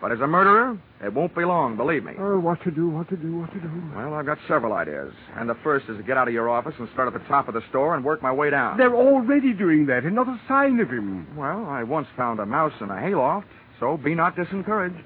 But 0.00 0.12
as 0.12 0.20
a 0.20 0.26
murderer, 0.26 0.78
it 1.02 1.12
won't 1.14 1.34
be 1.34 1.44
long, 1.44 1.76
believe 1.76 2.04
me. 2.04 2.12
Oh, 2.18 2.38
what 2.38 2.62
to 2.64 2.70
do, 2.70 2.88
what 2.88 3.08
to 3.08 3.16
do, 3.16 3.38
what 3.38 3.52
to 3.52 3.60
do. 3.60 3.70
Well, 3.96 4.14
I've 4.14 4.26
got 4.26 4.38
several 4.46 4.74
ideas. 4.74 5.14
And 5.36 5.48
the 5.48 5.54
first 5.62 5.86
is 5.88 5.96
to 5.96 6.02
get 6.02 6.16
out 6.16 6.28
of 6.28 6.34
your 6.34 6.50
office 6.50 6.74
and 6.78 6.88
start 6.92 7.12
at 7.12 7.14
the 7.14 7.26
top 7.26 7.48
of 7.48 7.54
the 7.54 7.62
store 7.70 7.94
and 7.94 8.04
work 8.04 8.22
my 8.22 8.32
way 8.32 8.50
down. 8.50 8.76
They're 8.76 8.94
already 8.94 9.52
doing 9.52 9.86
that, 9.86 10.04
and 10.04 10.14
not 10.14 10.28
a 10.28 10.38
sign 10.46 10.78
of 10.80 10.90
him. 10.90 11.26
Well, 11.36 11.66
I 11.66 11.84
once 11.84 12.06
found 12.16 12.38
a 12.40 12.46
mouse 12.46 12.74
in 12.80 12.90
a 12.90 13.00
hayloft, 13.00 13.46
so 13.80 13.96
be 13.96 14.14
not 14.14 14.36
disencouraged. 14.36 15.02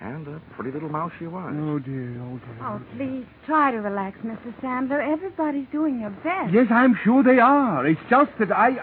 And 0.00 0.28
a 0.28 0.40
pretty 0.54 0.70
little 0.70 0.88
mouse 0.88 1.10
she 1.18 1.26
was. 1.26 1.52
Oh, 1.56 1.78
dear, 1.80 2.20
oh, 2.22 2.38
dear. 2.38 2.58
Oh, 2.62 2.80
please, 2.96 3.26
try 3.46 3.72
to 3.72 3.78
relax, 3.78 4.16
Mr. 4.20 4.54
Sandler. 4.62 5.00
Everybody's 5.12 5.66
doing 5.72 5.98
their 5.98 6.10
best. 6.10 6.52
Yes, 6.52 6.66
I'm 6.70 6.96
sure 7.02 7.24
they 7.24 7.40
are. 7.40 7.84
It's 7.84 8.00
just 8.08 8.30
that 8.38 8.52
I. 8.52 8.76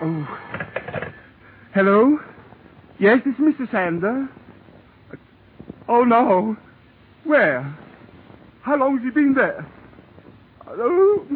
Oh. 0.00 1.10
Hello? 1.74 2.18
Yes, 3.00 3.18
this 3.24 3.34
is 3.34 3.40
Mr. 3.40 3.68
Sandler. 3.68 4.28
Uh, 5.12 5.16
oh, 5.88 6.04
no. 6.04 6.56
Where? 7.24 7.76
How 8.62 8.76
long 8.76 8.98
has 8.98 9.04
he 9.04 9.10
been 9.10 9.34
there? 9.34 9.66
Hello? 10.66 11.26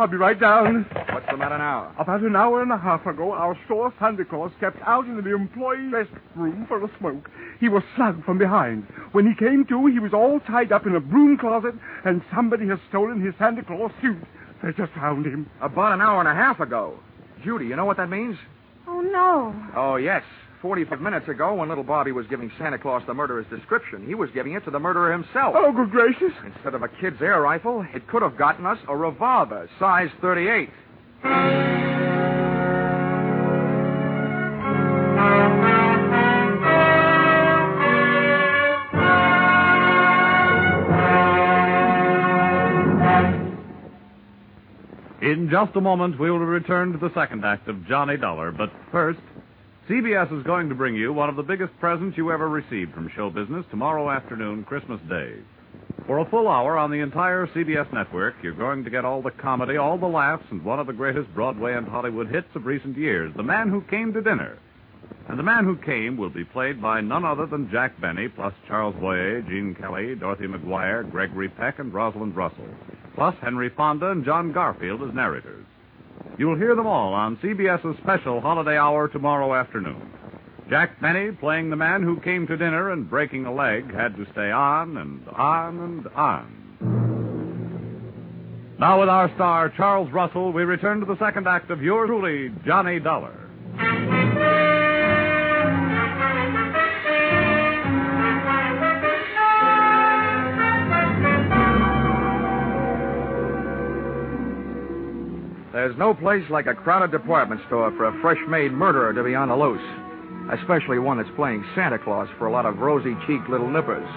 I'll 0.00 0.06
be 0.06 0.16
right 0.16 0.40
down. 0.40 0.86
What's 1.12 1.26
the 1.30 1.36
matter 1.36 1.58
now? 1.58 1.92
About 1.98 2.22
an 2.22 2.34
hour 2.34 2.62
and 2.62 2.72
a 2.72 2.78
half 2.78 3.04
ago, 3.04 3.32
our 3.32 3.54
store 3.66 3.92
Santa 4.00 4.24
Claus 4.24 4.50
stepped 4.56 4.80
out 4.86 5.04
into 5.04 5.20
the 5.20 5.34
employee 5.34 5.88
rest 5.92 6.08
room 6.34 6.64
for 6.66 6.82
a 6.82 6.88
smoke. 6.98 7.28
He 7.60 7.68
was 7.68 7.82
slugged 7.96 8.24
from 8.24 8.38
behind. 8.38 8.84
When 9.12 9.26
he 9.26 9.34
came 9.34 9.66
to, 9.66 9.86
he 9.88 9.98
was 9.98 10.14
all 10.14 10.40
tied 10.40 10.72
up 10.72 10.86
in 10.86 10.94
a 10.94 11.00
broom 11.00 11.36
closet, 11.36 11.74
and 12.06 12.22
somebody 12.34 12.66
has 12.68 12.78
stolen 12.88 13.20
his 13.20 13.34
Santa 13.38 13.62
Claus 13.62 13.90
suit. 14.00 14.16
They 14.62 14.72
just 14.72 14.90
found 14.94 15.26
him. 15.26 15.50
About 15.60 15.92
an 15.92 16.00
hour 16.00 16.18
and 16.20 16.28
a 16.30 16.34
half 16.34 16.60
ago. 16.60 16.98
Judy, 17.44 17.66
you 17.66 17.76
know 17.76 17.84
what 17.84 17.98
that 17.98 18.08
means? 18.08 18.38
Oh, 18.88 19.02
no. 19.02 19.54
Oh, 19.76 19.96
yes. 19.96 20.22
Forty-five 20.62 21.00
minutes 21.00 21.26
ago, 21.26 21.54
when 21.54 21.70
little 21.70 21.84
Bobby 21.84 22.12
was 22.12 22.26
giving 22.26 22.52
Santa 22.58 22.78
Claus 22.78 23.02
the 23.06 23.14
murderer's 23.14 23.46
description, 23.46 24.06
he 24.06 24.14
was 24.14 24.28
giving 24.34 24.52
it 24.52 24.64
to 24.66 24.70
the 24.70 24.78
murderer 24.78 25.10
himself. 25.10 25.54
Oh, 25.56 25.72
good 25.72 25.90
gracious. 25.90 26.32
Instead 26.44 26.74
of 26.74 26.82
a 26.82 26.88
kid's 26.88 27.22
air 27.22 27.40
rifle, 27.40 27.86
it 27.94 28.06
could 28.08 28.20
have 28.20 28.36
gotten 28.36 28.66
us 28.66 28.78
a 28.86 28.94
revolver, 28.94 29.70
size 29.78 30.10
38. 30.20 30.68
In 45.22 45.48
just 45.50 45.76
a 45.76 45.80
moment, 45.80 46.18
we 46.18 46.30
will 46.30 46.38
return 46.38 46.92
to 46.92 46.98
the 46.98 47.12
second 47.14 47.44
act 47.44 47.68
of 47.68 47.86
Johnny 47.86 48.16
Dollar. 48.16 48.52
But 48.52 48.70
first, 48.90 49.20
CBS 49.90 50.32
is 50.38 50.44
going 50.44 50.68
to 50.68 50.74
bring 50.76 50.94
you 50.94 51.12
one 51.12 51.28
of 51.28 51.34
the 51.34 51.42
biggest 51.42 51.76
presents 51.80 52.16
you 52.16 52.30
ever 52.30 52.48
received 52.48 52.94
from 52.94 53.10
show 53.16 53.28
business 53.28 53.66
tomorrow 53.72 54.08
afternoon, 54.08 54.62
Christmas 54.62 55.00
Day. 55.08 55.34
For 56.06 56.18
a 56.18 56.30
full 56.30 56.46
hour 56.46 56.78
on 56.78 56.92
the 56.92 57.00
entire 57.00 57.48
CBS 57.48 57.92
network, 57.92 58.36
you're 58.40 58.52
going 58.52 58.84
to 58.84 58.90
get 58.90 59.04
all 59.04 59.20
the 59.20 59.32
comedy, 59.32 59.78
all 59.78 59.98
the 59.98 60.06
laughs, 60.06 60.44
and 60.52 60.64
one 60.64 60.78
of 60.78 60.86
the 60.86 60.92
greatest 60.92 61.34
Broadway 61.34 61.74
and 61.74 61.88
Hollywood 61.88 62.28
hits 62.28 62.46
of 62.54 62.66
recent 62.66 62.96
years, 62.96 63.32
The 63.34 63.42
Man 63.42 63.68
Who 63.68 63.80
Came 63.80 64.12
to 64.12 64.22
Dinner. 64.22 64.58
And 65.28 65.36
the 65.36 65.42
man 65.42 65.64
who 65.64 65.74
came 65.74 66.16
will 66.16 66.30
be 66.30 66.44
played 66.44 66.80
by 66.80 67.00
none 67.00 67.24
other 67.24 67.46
than 67.46 67.68
Jack 67.72 68.00
Benny, 68.00 68.28
plus 68.28 68.54
Charles 68.68 68.94
Boyer, 69.00 69.42
Gene 69.42 69.74
Kelly, 69.74 70.14
Dorothy 70.14 70.46
McGuire, 70.46 71.10
Gregory 71.10 71.48
Peck, 71.48 71.80
and 71.80 71.92
Rosalind 71.92 72.36
Russell, 72.36 72.68
plus 73.16 73.34
Henry 73.40 73.70
Fonda 73.70 74.12
and 74.12 74.24
John 74.24 74.52
Garfield 74.52 75.02
as 75.02 75.12
narrators. 75.12 75.66
You'll 76.38 76.56
hear 76.56 76.74
them 76.74 76.86
all 76.86 77.12
on 77.12 77.36
CBS's 77.38 77.98
special 78.02 78.40
holiday 78.40 78.76
hour 78.76 79.08
tomorrow 79.08 79.54
afternoon. 79.54 80.10
Jack 80.68 81.00
Benny, 81.00 81.32
playing 81.32 81.70
the 81.70 81.76
man 81.76 82.02
who 82.02 82.20
came 82.20 82.46
to 82.46 82.56
dinner 82.56 82.92
and 82.92 83.10
breaking 83.10 83.44
a 83.44 83.52
leg, 83.52 83.92
had 83.92 84.16
to 84.16 84.26
stay 84.32 84.50
on 84.50 84.96
and 84.96 85.26
on 85.28 85.78
and 85.80 86.06
on. 86.14 86.56
Now, 88.78 89.00
with 89.00 89.08
our 89.08 89.30
star, 89.34 89.68
Charles 89.76 90.10
Russell, 90.12 90.52
we 90.52 90.62
return 90.62 91.00
to 91.00 91.06
the 91.06 91.18
second 91.18 91.46
act 91.46 91.70
of 91.70 91.82
yours 91.82 92.08
truly, 92.08 92.50
Johnny 92.64 92.98
Dollar. 93.00 93.36
No 106.00 106.14
place 106.14 106.42
like 106.48 106.66
a 106.66 106.74
crowded 106.74 107.10
department 107.12 107.60
store 107.66 107.92
for 107.92 108.06
a 108.06 108.20
fresh 108.22 108.38
made 108.48 108.72
murderer 108.72 109.12
to 109.12 109.22
be 109.22 109.34
on 109.34 109.48
the 109.48 109.54
loose, 109.54 109.84
especially 110.58 110.98
one 110.98 111.18
that's 111.18 111.28
playing 111.36 111.62
Santa 111.74 111.98
Claus 111.98 112.26
for 112.38 112.46
a 112.46 112.50
lot 112.50 112.64
of 112.64 112.78
rosy 112.78 113.14
cheeked 113.26 113.50
little 113.50 113.68
nippers. 113.68 114.08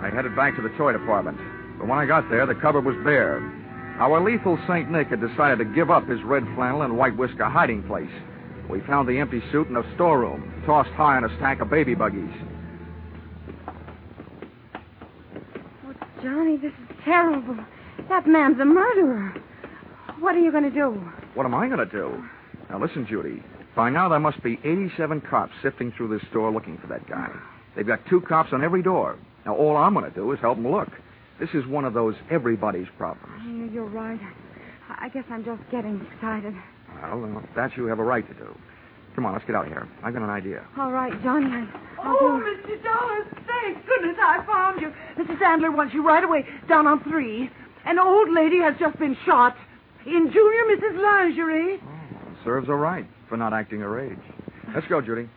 I 0.00 0.08
headed 0.10 0.34
back 0.34 0.56
to 0.56 0.62
the 0.62 0.70
toy 0.78 0.92
department, 0.92 1.36
but 1.78 1.86
when 1.86 1.98
I 1.98 2.06
got 2.06 2.30
there, 2.30 2.46
the 2.46 2.54
cupboard 2.54 2.86
was 2.86 2.96
bare. 3.04 3.44
Our 4.00 4.24
lethal 4.24 4.58
St. 4.66 4.90
Nick 4.90 5.08
had 5.08 5.20
decided 5.20 5.58
to 5.58 5.66
give 5.66 5.90
up 5.90 6.08
his 6.08 6.22
red 6.22 6.44
flannel 6.56 6.80
and 6.80 6.96
white 6.96 7.18
whisker 7.18 7.44
hiding 7.44 7.82
place. 7.82 8.10
We 8.70 8.80
found 8.80 9.06
the 9.06 9.18
empty 9.18 9.42
suit 9.52 9.68
in 9.68 9.76
a 9.76 9.94
storeroom, 9.96 10.62
tossed 10.64 10.88
high 10.92 11.18
on 11.18 11.24
a 11.24 11.36
stack 11.36 11.60
of 11.60 11.68
baby 11.68 11.94
buggies. 11.94 12.32
Oh, 15.86 15.92
Johnny, 16.22 16.56
this 16.56 16.72
is 16.72 16.96
terrible. 17.04 17.58
That 18.08 18.26
man's 18.26 18.60
a 18.60 18.64
murderer. 18.64 19.34
What 20.20 20.34
are 20.34 20.40
you 20.40 20.50
going 20.52 20.64
to 20.64 20.70
do? 20.70 20.90
What 21.34 21.46
am 21.46 21.54
I 21.54 21.66
going 21.68 21.78
to 21.78 21.86
do? 21.92 22.22
Now, 22.70 22.78
listen, 22.80 23.06
Judy. 23.08 23.42
By 23.74 23.90
now, 23.90 24.08
there 24.08 24.20
must 24.20 24.42
be 24.42 24.58
87 24.64 25.22
cops 25.22 25.52
sifting 25.62 25.92
through 25.96 26.08
this 26.16 26.26
store 26.30 26.52
looking 26.52 26.78
for 26.78 26.86
that 26.88 27.08
guy. 27.08 27.28
They've 27.74 27.86
got 27.86 28.00
two 28.08 28.20
cops 28.20 28.52
on 28.52 28.62
every 28.62 28.82
door. 28.82 29.16
Now, 29.44 29.56
all 29.56 29.76
I'm 29.76 29.94
going 29.94 30.08
to 30.08 30.14
do 30.14 30.30
is 30.32 30.38
help 30.40 30.56
them 30.58 30.70
look. 30.70 30.88
This 31.40 31.48
is 31.54 31.66
one 31.66 31.84
of 31.84 31.94
those 31.94 32.14
everybody's 32.30 32.86
problems. 32.96 33.42
Yeah, 33.44 33.72
You're 33.74 33.86
right. 33.86 34.20
I 34.88 35.06
I 35.06 35.08
guess 35.08 35.24
I'm 35.30 35.44
just 35.44 35.60
getting 35.72 36.00
excited. 36.14 36.54
Well, 37.02 37.36
uh, 37.38 37.40
that 37.56 37.76
you 37.76 37.86
have 37.86 37.98
a 37.98 38.04
right 38.04 38.26
to 38.26 38.34
do. 38.34 38.54
Come 39.16 39.26
on, 39.26 39.32
let's 39.32 39.44
get 39.44 39.56
out 39.56 39.64
of 39.66 39.72
here. 39.72 39.88
I've 40.04 40.12
got 40.14 40.22
an 40.22 40.30
idea. 40.30 40.64
All 40.78 40.92
right, 40.92 41.12
Johnny. 41.22 41.46
I, 41.46 41.66
I'll 42.02 42.16
Oh, 42.20 42.38
do. 42.38 42.44
Mr. 42.44 42.82
Dollars, 42.84 43.26
thank 43.46 43.84
goodness 43.86 44.16
I 44.20 44.44
found 44.46 44.80
you. 44.80 44.92
Mrs. 45.18 45.38
Sandler 45.38 45.74
wants 45.74 45.92
you 45.94 46.06
right 46.06 46.22
away 46.22 46.46
down 46.68 46.86
on 46.86 47.02
three. 47.04 47.50
An 47.86 47.98
old 47.98 48.30
lady 48.32 48.58
has 48.60 48.74
just 48.78 48.98
been 48.98 49.16
shot 49.26 49.56
in 50.06 50.32
Junior 50.32 50.76
Mrs. 50.76 51.02
Lingerie. 51.02 51.80
Oh, 51.82 52.36
serves 52.44 52.68
her 52.68 52.76
right 52.76 53.06
for 53.28 53.36
not 53.36 53.52
acting 53.52 53.80
her 53.80 54.00
age. 54.00 54.18
Let's 54.74 54.86
go, 54.86 55.00
Judy. 55.00 55.28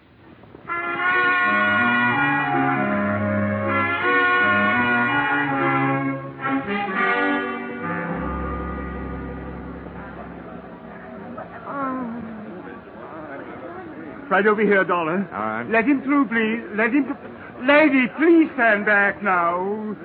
Right 14.30 14.46
over 14.46 14.62
here, 14.62 14.84
Dollar. 14.84 15.28
All 15.34 15.40
right. 15.40 15.70
Let 15.70 15.86
him 15.86 16.02
through, 16.04 16.28
please. 16.28 16.62
Let 16.76 16.92
him. 16.92 17.18
Lady, 17.66 18.08
please 18.18 18.50
stand 18.56 18.86
back 18.86 19.24
now. 19.24 19.96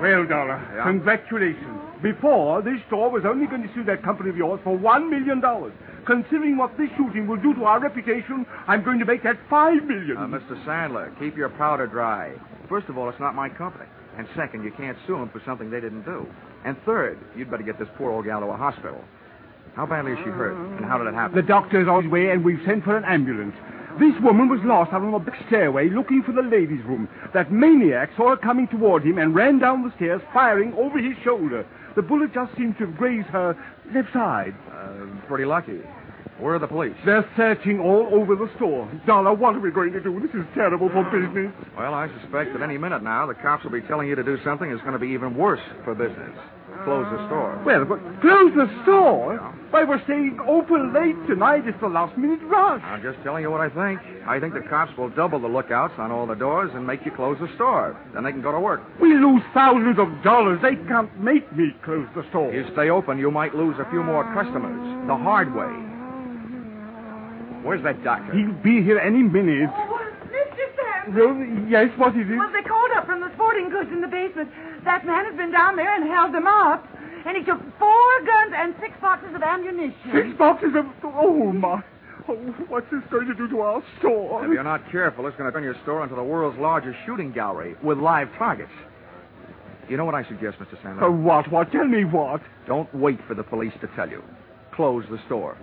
Well, 0.00 0.24
Dollar, 0.26 0.60
Yeah? 0.76 0.82
congratulations. 0.84 1.80
Before, 2.02 2.62
this 2.62 2.80
store 2.86 3.10
was 3.10 3.24
only 3.24 3.46
going 3.46 3.66
to 3.66 3.74
sue 3.74 3.82
that 3.84 4.02
company 4.04 4.30
of 4.30 4.36
yours 4.36 4.60
for 4.62 4.76
one 4.76 5.10
million 5.10 5.40
dollars. 5.40 5.72
Considering 6.06 6.56
what 6.56 6.76
this 6.78 6.88
shooting 6.96 7.26
will 7.26 7.36
do 7.36 7.52
to 7.54 7.64
our 7.64 7.80
reputation, 7.80 8.46
I'm 8.68 8.82
going 8.84 8.98
to 9.00 9.04
make 9.04 9.22
that 9.24 9.36
five 9.50 9.82
million. 9.84 10.16
Uh, 10.16 10.26
Mr. 10.26 10.54
Sandler, 10.64 11.10
keep 11.18 11.36
your 11.36 11.48
powder 11.50 11.86
dry. 11.86 12.32
First 12.68 12.88
of 12.88 12.96
all, 12.96 13.08
it's 13.08 13.18
not 13.20 13.34
my 13.34 13.48
company. 13.48 13.84
And 14.16 14.26
second, 14.36 14.62
you 14.64 14.70
can't 14.72 14.96
sue 15.06 15.14
them 15.18 15.28
for 15.30 15.42
something 15.44 15.70
they 15.70 15.80
didn't 15.80 16.02
do. 16.04 16.26
And 16.64 16.76
third, 16.86 17.18
you'd 17.36 17.50
better 17.50 17.62
get 17.62 17.78
this 17.78 17.88
poor 17.96 18.10
old 18.12 18.24
gal 18.24 18.40
to 18.40 18.46
a 18.46 18.56
hospital. 18.56 19.02
How 19.74 19.86
badly 19.86 20.12
is 20.12 20.18
she 20.18 20.30
hurt? 20.30 20.56
And 20.56 20.84
how 20.84 20.98
did 20.98 21.06
it 21.08 21.14
happen? 21.14 21.36
The 21.36 21.42
doctor's 21.42 21.86
on 21.88 22.04
his 22.04 22.10
way, 22.12 22.30
and 22.30 22.44
we've 22.44 22.60
sent 22.66 22.84
for 22.84 22.96
an 22.96 23.04
ambulance. 23.04 23.54
This 23.98 24.14
woman 24.22 24.48
was 24.48 24.60
lost 24.62 24.92
out 24.92 25.02
on 25.02 25.10
the 25.10 25.18
back 25.18 25.42
stairway 25.48 25.88
looking 25.88 26.22
for 26.22 26.30
the 26.30 26.42
ladies' 26.42 26.84
room. 26.84 27.08
That 27.34 27.50
maniac 27.50 28.10
saw 28.16 28.30
her 28.30 28.36
coming 28.36 28.68
toward 28.68 29.02
him 29.02 29.18
and 29.18 29.34
ran 29.34 29.58
down 29.58 29.82
the 29.82 29.92
stairs, 29.96 30.22
firing 30.32 30.72
over 30.74 30.98
his 30.98 31.16
shoulder. 31.24 31.66
The 31.96 32.02
bullet 32.02 32.32
just 32.32 32.56
seemed 32.56 32.78
to 32.78 32.86
have 32.86 32.96
grazed 32.96 33.26
her 33.28 33.56
left 33.92 34.12
side. 34.12 34.54
Uh, 34.70 35.06
pretty 35.26 35.44
lucky. 35.44 35.80
Where 36.40 36.54
are 36.54 36.58
the 36.58 36.68
police? 36.68 36.94
They're 37.04 37.28
searching 37.36 37.80
all 37.80 38.08
over 38.12 38.36
the 38.36 38.48
store. 38.56 38.88
Dollar, 39.06 39.34
what 39.34 39.56
are 39.56 39.60
we 39.60 39.72
going 39.72 39.92
to 39.92 40.00
do? 40.00 40.20
This 40.20 40.30
is 40.34 40.46
terrible 40.54 40.88
for 40.88 41.02
business. 41.10 41.52
Well, 41.76 41.94
I 41.94 42.08
suspect 42.20 42.52
that 42.52 42.62
any 42.62 42.78
minute 42.78 43.02
now, 43.02 43.26
the 43.26 43.34
cops 43.34 43.64
will 43.64 43.72
be 43.72 43.82
telling 43.82 44.08
you 44.08 44.14
to 44.14 44.22
do 44.22 44.38
something 44.44 44.70
that's 44.70 44.82
going 44.82 44.92
to 44.92 45.00
be 45.00 45.08
even 45.08 45.36
worse 45.36 45.60
for 45.84 45.94
business. 45.94 46.30
Close 46.84 47.06
the 47.10 47.26
store. 47.26 47.60
Well, 47.66 47.84
but 47.84 47.98
close 48.20 48.54
the 48.54 48.70
store? 48.84 49.36
Why, 49.70 49.82
we're 49.82 50.02
staying 50.04 50.38
open 50.46 50.94
late 50.94 51.16
tonight. 51.26 51.66
It's 51.66 51.80
the 51.80 51.88
last 51.88 52.16
minute 52.16 52.40
rush. 52.44 52.80
I'm 52.84 53.02
just 53.02 53.18
telling 53.24 53.42
you 53.42 53.50
what 53.50 53.60
I 53.60 53.68
think. 53.68 54.00
I 54.26 54.38
think 54.38 54.54
the 54.54 54.62
cops 54.70 54.96
will 54.96 55.10
double 55.10 55.40
the 55.40 55.48
lookouts 55.48 55.94
on 55.98 56.12
all 56.12 56.26
the 56.26 56.36
doors 56.36 56.70
and 56.74 56.86
make 56.86 57.04
you 57.04 57.10
close 57.10 57.36
the 57.40 57.52
store. 57.56 57.98
Then 58.14 58.22
they 58.22 58.30
can 58.30 58.42
go 58.42 58.52
to 58.52 58.60
work. 58.60 58.80
We 59.00 59.12
lose 59.14 59.42
thousands 59.52 59.98
of 59.98 60.08
dollars. 60.22 60.60
They 60.62 60.76
can't 60.86 61.10
make 61.18 61.50
me 61.56 61.74
close 61.84 62.06
the 62.14 62.24
store. 62.30 62.52
You 62.52 62.64
stay 62.74 62.90
open, 62.90 63.18
you 63.18 63.32
might 63.32 63.56
lose 63.56 63.76
a 63.80 63.90
few 63.90 64.04
more 64.04 64.22
customers. 64.32 65.08
The 65.08 65.16
hard 65.16 65.52
way. 65.54 65.87
Where's 67.62 67.82
that 67.84 68.02
doctor? 68.04 68.32
He'll 68.34 68.52
be 68.62 68.82
here 68.82 68.98
any 68.98 69.22
minute. 69.22 69.70
Oh, 69.72 69.98
Mr. 70.28 70.64
Sandler. 70.78 71.14
Well, 71.14 71.68
yes, 71.68 71.90
what 71.98 72.16
is 72.16 72.26
it? 72.28 72.36
Well, 72.36 72.52
they 72.52 72.62
called 72.62 72.90
up 72.96 73.06
from 73.06 73.20
the 73.20 73.30
sporting 73.34 73.70
goods 73.70 73.90
in 73.92 74.00
the 74.00 74.08
basement. 74.08 74.50
That 74.84 75.04
man 75.06 75.24
has 75.24 75.36
been 75.36 75.50
down 75.52 75.76
there 75.76 75.94
and 75.94 76.08
held 76.08 76.32
them 76.34 76.46
up. 76.46 76.86
And 77.26 77.36
he 77.36 77.44
took 77.44 77.60
four 77.78 78.08
guns 78.24 78.52
and 78.56 78.74
six 78.80 78.94
boxes 79.00 79.34
of 79.34 79.42
ammunition. 79.42 79.94
Six 80.12 80.28
boxes 80.38 80.70
of. 80.76 80.86
Oh, 81.04 81.52
my. 81.52 81.82
Oh, 82.28 82.34
what's 82.68 82.86
this 82.90 83.00
going 83.10 83.26
to 83.26 83.34
do 83.34 83.48
to 83.48 83.60
our 83.60 83.82
store? 83.98 84.44
If 84.44 84.52
you're 84.52 84.62
not 84.62 84.90
careful, 84.90 85.26
it's 85.26 85.36
going 85.36 85.50
to 85.50 85.52
turn 85.52 85.64
your 85.64 85.76
store 85.82 86.02
into 86.02 86.14
the 86.14 86.22
world's 86.22 86.58
largest 86.58 86.96
shooting 87.06 87.32
gallery 87.32 87.74
with 87.82 87.98
live 87.98 88.28
targets. 88.36 88.70
You 89.88 89.96
know 89.96 90.04
what 90.04 90.14
I 90.14 90.24
suggest, 90.28 90.58
Mr. 90.58 90.76
Sandler? 90.82 91.08
Uh, 91.08 91.10
what? 91.10 91.50
What? 91.50 91.72
Tell 91.72 91.86
me 91.86 92.04
what? 92.04 92.42
Don't 92.66 92.92
wait 92.94 93.18
for 93.26 93.34
the 93.34 93.42
police 93.42 93.72
to 93.80 93.88
tell 93.96 94.08
you. 94.08 94.22
Close 94.74 95.04
the 95.10 95.18
store. 95.26 95.56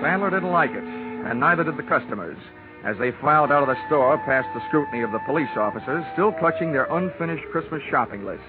Sandler 0.00 0.30
didn't 0.30 0.50
like 0.50 0.70
it, 0.70 0.82
and 0.82 1.38
neither 1.38 1.62
did 1.62 1.76
the 1.76 1.82
customers, 1.82 2.38
as 2.84 2.96
they 2.98 3.12
filed 3.20 3.52
out 3.52 3.62
of 3.62 3.68
the 3.68 3.86
store 3.86 4.16
past 4.24 4.48
the 4.54 4.66
scrutiny 4.68 5.02
of 5.02 5.12
the 5.12 5.18
police 5.26 5.52
officers, 5.56 6.02
still 6.14 6.32
clutching 6.32 6.72
their 6.72 6.88
unfinished 6.90 7.44
Christmas 7.52 7.82
shopping 7.90 8.24
lists. 8.24 8.46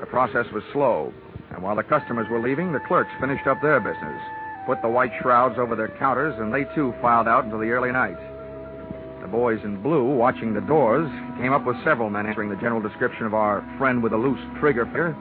The 0.00 0.06
process 0.06 0.44
was 0.52 0.62
slow, 0.74 1.14
and 1.54 1.62
while 1.62 1.76
the 1.76 1.82
customers 1.82 2.28
were 2.30 2.42
leaving, 2.42 2.72
the 2.72 2.84
clerks 2.86 3.10
finished 3.18 3.46
up 3.46 3.62
their 3.62 3.80
business, 3.80 4.20
put 4.66 4.82
the 4.82 4.88
white 4.88 5.12
shrouds 5.22 5.58
over 5.58 5.76
their 5.76 5.96
counters, 5.96 6.34
and 6.38 6.52
they 6.52 6.64
too 6.74 6.92
filed 7.00 7.26
out 7.26 7.46
into 7.46 7.56
the 7.56 7.70
early 7.70 7.90
night. 7.90 8.18
The 9.22 9.28
boys 9.28 9.60
in 9.64 9.82
blue, 9.82 10.04
watching 10.04 10.52
the 10.52 10.60
doors, 10.60 11.10
came 11.38 11.54
up 11.54 11.64
with 11.64 11.82
several 11.84 12.10
men 12.10 12.26
answering 12.26 12.50
the 12.50 12.56
general 12.56 12.82
description 12.82 13.24
of 13.24 13.32
our 13.32 13.64
friend 13.78 14.02
with 14.02 14.12
a 14.12 14.16
loose 14.18 14.44
trigger 14.60 14.84
finger, 14.84 15.16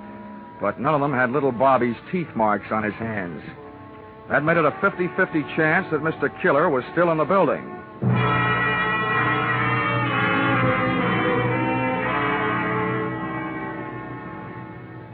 but 0.59 0.81
none 0.81 0.93
of 0.93 0.99
them 0.99 1.13
had 1.13 1.31
little 1.31 1.53
Bobby's 1.53 1.95
teeth 2.11 2.27
marks 2.35 2.71
on 2.71 2.83
his 2.83 2.93
hands. 2.95 3.41
That 4.29 4.43
made 4.43 4.57
it 4.57 4.65
a 4.65 4.71
50 4.81 5.07
50 5.15 5.43
chance 5.55 5.85
that 5.91 6.01
Mr. 6.01 6.29
Killer 6.41 6.67
was 6.67 6.83
still 6.93 7.11
in 7.11 7.17
the 7.19 7.25
building. 7.25 7.63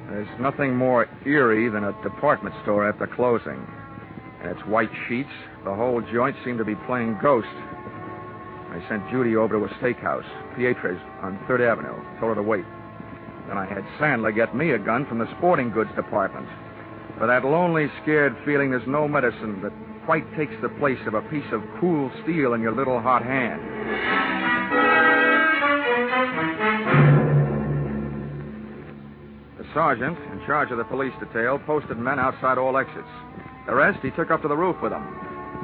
There's 0.09 0.39
nothing 0.39 0.75
more 0.75 1.09
eerie 1.25 1.67
than 1.67 1.83
a 1.83 2.03
department 2.03 2.55
store 2.63 2.87
after 2.87 3.05
closing. 3.05 3.67
And 4.41 4.49
its 4.49 4.65
white 4.65 4.91
sheets, 5.09 5.29
the 5.65 5.75
whole 5.75 6.01
joint 6.13 6.37
seemed 6.45 6.59
to 6.59 6.65
be 6.65 6.75
playing 6.87 7.19
ghost. 7.21 7.47
I 8.71 8.81
sent 8.87 9.09
Judy 9.09 9.35
over 9.35 9.59
to 9.59 9.65
a 9.65 9.69
steakhouse, 9.79 10.25
Pietro's 10.55 11.01
on 11.21 11.37
Third 11.47 11.59
Avenue. 11.59 11.99
Told 12.21 12.29
her 12.29 12.35
to 12.35 12.43
wait. 12.43 12.65
Then 13.49 13.57
I 13.57 13.65
had 13.65 13.83
Sandler 13.99 14.33
get 14.33 14.55
me 14.55 14.71
a 14.71 14.79
gun 14.79 15.05
from 15.05 15.19
the 15.19 15.27
sporting 15.37 15.69
goods 15.69 15.89
department. 15.97 16.47
For 17.21 17.27
that 17.27 17.45
lonely, 17.45 17.85
scared 18.01 18.35
feeling, 18.45 18.71
there's 18.71 18.87
no 18.87 19.07
medicine 19.07 19.61
that 19.61 19.71
quite 20.07 20.25
takes 20.35 20.55
the 20.59 20.69
place 20.81 20.97
of 21.05 21.13
a 21.13 21.21
piece 21.29 21.45
of 21.53 21.61
cool 21.79 22.09
steel 22.23 22.55
in 22.55 22.63
your 22.63 22.71
little 22.71 22.99
hot 22.99 23.21
hand. 23.21 23.61
The 29.59 29.65
sergeant, 29.71 30.17
in 30.33 30.41
charge 30.47 30.71
of 30.71 30.79
the 30.79 30.83
police 30.83 31.13
detail, 31.19 31.59
posted 31.59 31.99
men 31.99 32.17
outside 32.17 32.57
all 32.57 32.75
exits. 32.75 33.05
The 33.67 33.75
rest 33.75 33.99
he 34.01 34.09
took 34.09 34.31
up 34.31 34.41
to 34.41 34.47
the 34.47 34.57
roof 34.57 34.77
with 34.81 34.91
him. 34.91 35.05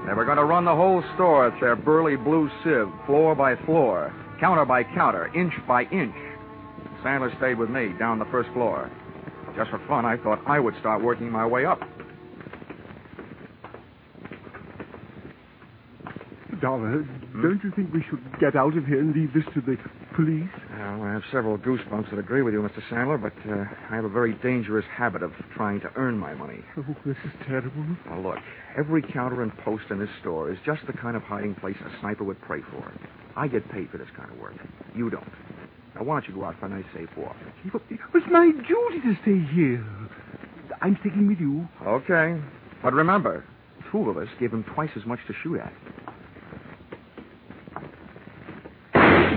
They 0.06 0.14
were 0.14 0.26
going 0.26 0.38
to 0.38 0.46
run 0.46 0.64
the 0.64 0.76
whole 0.76 1.04
store 1.16 1.50
with 1.50 1.60
their 1.60 1.76
burly 1.76 2.18
blue 2.18 2.52
sieve, 2.64 2.94
floor 3.08 3.34
by 3.34 3.56
floor, 3.66 4.14
counter 4.40 4.66
by 4.66 4.84
counter, 4.84 5.32
inch 5.34 5.56
by 5.68 5.86
inch. 5.86 6.14
Sandler 7.04 7.36
stayed 7.38 7.58
with 7.58 7.72
me 7.72 7.94
down 7.98 8.20
the 8.20 8.26
first 8.26 8.50
floor. 8.54 8.92
Just 9.58 9.72
for 9.72 9.82
fun, 9.88 10.06
I 10.06 10.18
thought 10.18 10.40
I 10.46 10.60
would 10.60 10.76
start 10.80 11.04
working 11.04 11.32
my 11.32 11.46
way 11.46 11.66
up. 11.66 11.80
Dollar, 16.62 17.04
don't 17.42 17.60
you 17.64 17.72
think 17.76 17.92
we 17.92 18.04
should 18.08 18.22
get 18.40 18.56
out 18.56 18.78
of 18.78 18.86
here 18.86 19.00
and 19.00 19.16
leave 19.16 19.34
this 19.34 19.44
to 19.56 19.62
the 19.62 19.78
police? 20.16 20.50
Well, 20.78 21.02
I 21.02 21.14
have 21.14 21.24
several 21.32 21.58
goosebumps 21.58 22.12
that 22.12 22.20
agree 22.20 22.44
with 22.44 22.54
you, 22.54 22.62
Mr. 22.62 22.82
Sandler, 22.90 23.20
but 23.20 23.34
uh, 23.52 23.66
I 23.90 23.96
have 23.96 24.06
a 24.06 24.10
very 24.10 24.34
dangerous 24.36 24.86
habit 24.96 25.24
of 25.24 25.32
trying 25.56 25.82
to 25.82 25.92
earn 25.96 26.18
my 26.18 26.36
money. 26.36 26.60
Oh, 26.78 26.96
this 27.06 27.18
is 27.26 27.32
terrible. 27.48 27.86
Now, 28.06 28.20
look, 28.20 28.38
every 28.78 29.02
counter 29.02 29.42
and 29.42 29.56
post 29.60 29.86
in 29.90 30.00
this 30.00 30.10
store 30.22 30.52
is 30.52 30.58
just 30.66 30.82
the 30.86 30.94
kind 30.94 31.18
of 31.18 31.24
hiding 31.24 31.56
place 31.56 31.78
a 31.84 32.00
sniper 32.00 32.24
would 32.24 32.42
pray 32.42 32.62
for. 32.72 32.92
I 33.36 33.48
get 33.48 33.68
paid 33.72 33.90
for 33.90 33.98
this 33.98 34.10
kind 34.16 34.32
of 34.32 34.38
work. 34.38 34.56
You 34.96 35.10
don't. 35.10 35.28
Now, 35.98 36.04
why 36.04 36.20
don't 36.20 36.30
you 36.30 36.36
go 36.36 36.46
out 36.46 36.60
for 36.60 36.68
a 36.68 36.70
nice 36.70 36.86
safe 36.94 37.10
walk? 37.18 37.36
It's 37.66 38.26
my 38.30 38.52
duty 38.52 39.02
to 39.02 39.16
stay 39.24 39.40
here. 39.56 39.84
I'm 40.82 40.96
sticking 41.00 41.28
with 41.28 41.40
you. 41.40 41.68
Okay. 41.84 42.40
But 42.84 42.94
remember, 42.94 43.44
two 43.92 44.08
of 44.10 44.18
us 44.18 44.28
give 44.40 44.54
him 44.54 44.64
twice 44.76 44.92
as 44.96 45.06
much 45.08 45.20
to 45.28 45.34
shoot 45.42 45.60
at. 45.60 45.74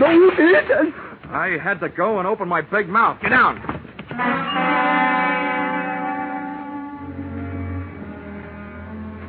You 0.00 0.30
did. 0.36 0.70
I 1.30 1.56
had 1.62 1.80
to 1.80 1.88
go 1.88 2.18
and 2.18 2.28
open 2.28 2.48
my 2.48 2.60
big 2.60 2.88
mouth. 2.88 3.18
Get 3.22 3.30
down. 3.30 3.56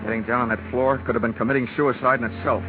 Getting 0.03 0.23
down 0.23 0.41
on 0.41 0.49
that 0.49 0.59
floor 0.71 0.97
could 1.05 1.15
have 1.15 1.21
been 1.21 1.33
committing 1.33 1.67
suicide 1.77 2.19
in 2.21 2.25
itself. 2.31 2.63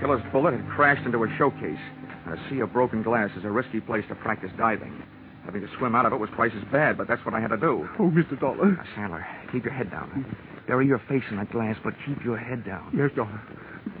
Killer's 0.00 0.22
bullet 0.32 0.52
had 0.54 0.68
crashed 0.68 1.06
into 1.06 1.22
a 1.24 1.36
showcase, 1.38 1.78
a 2.26 2.36
sea 2.50 2.60
of 2.60 2.72
broken 2.72 3.02
glass 3.02 3.30
is 3.36 3.44
a 3.44 3.50
risky 3.50 3.80
place 3.80 4.04
to 4.08 4.14
practice 4.14 4.50
diving. 4.58 5.02
Having 5.44 5.60
to 5.62 5.68
swim 5.76 5.94
out 5.94 6.06
of 6.06 6.12
it 6.12 6.16
was 6.18 6.30
twice 6.34 6.52
as 6.56 6.64
bad, 6.72 6.96
but 6.96 7.06
that's 7.06 7.24
what 7.24 7.34
I 7.34 7.40
had 7.40 7.48
to 7.48 7.58
do. 7.58 7.86
Oh, 7.98 8.10
Mr. 8.10 8.38
Dollar. 8.38 8.72
Now, 8.72 8.84
Sandler, 8.96 9.24
keep 9.52 9.64
your 9.64 9.74
head 9.74 9.90
down. 9.90 10.24
Bury 10.66 10.86
your 10.86 11.00
face 11.06 11.22
in 11.30 11.36
that 11.36 11.50
glass, 11.52 11.76
but 11.84 11.92
keep 12.06 12.24
your 12.24 12.38
head 12.38 12.64
down. 12.64 12.90
Yes, 12.96 13.10
Dollar. 13.14 13.40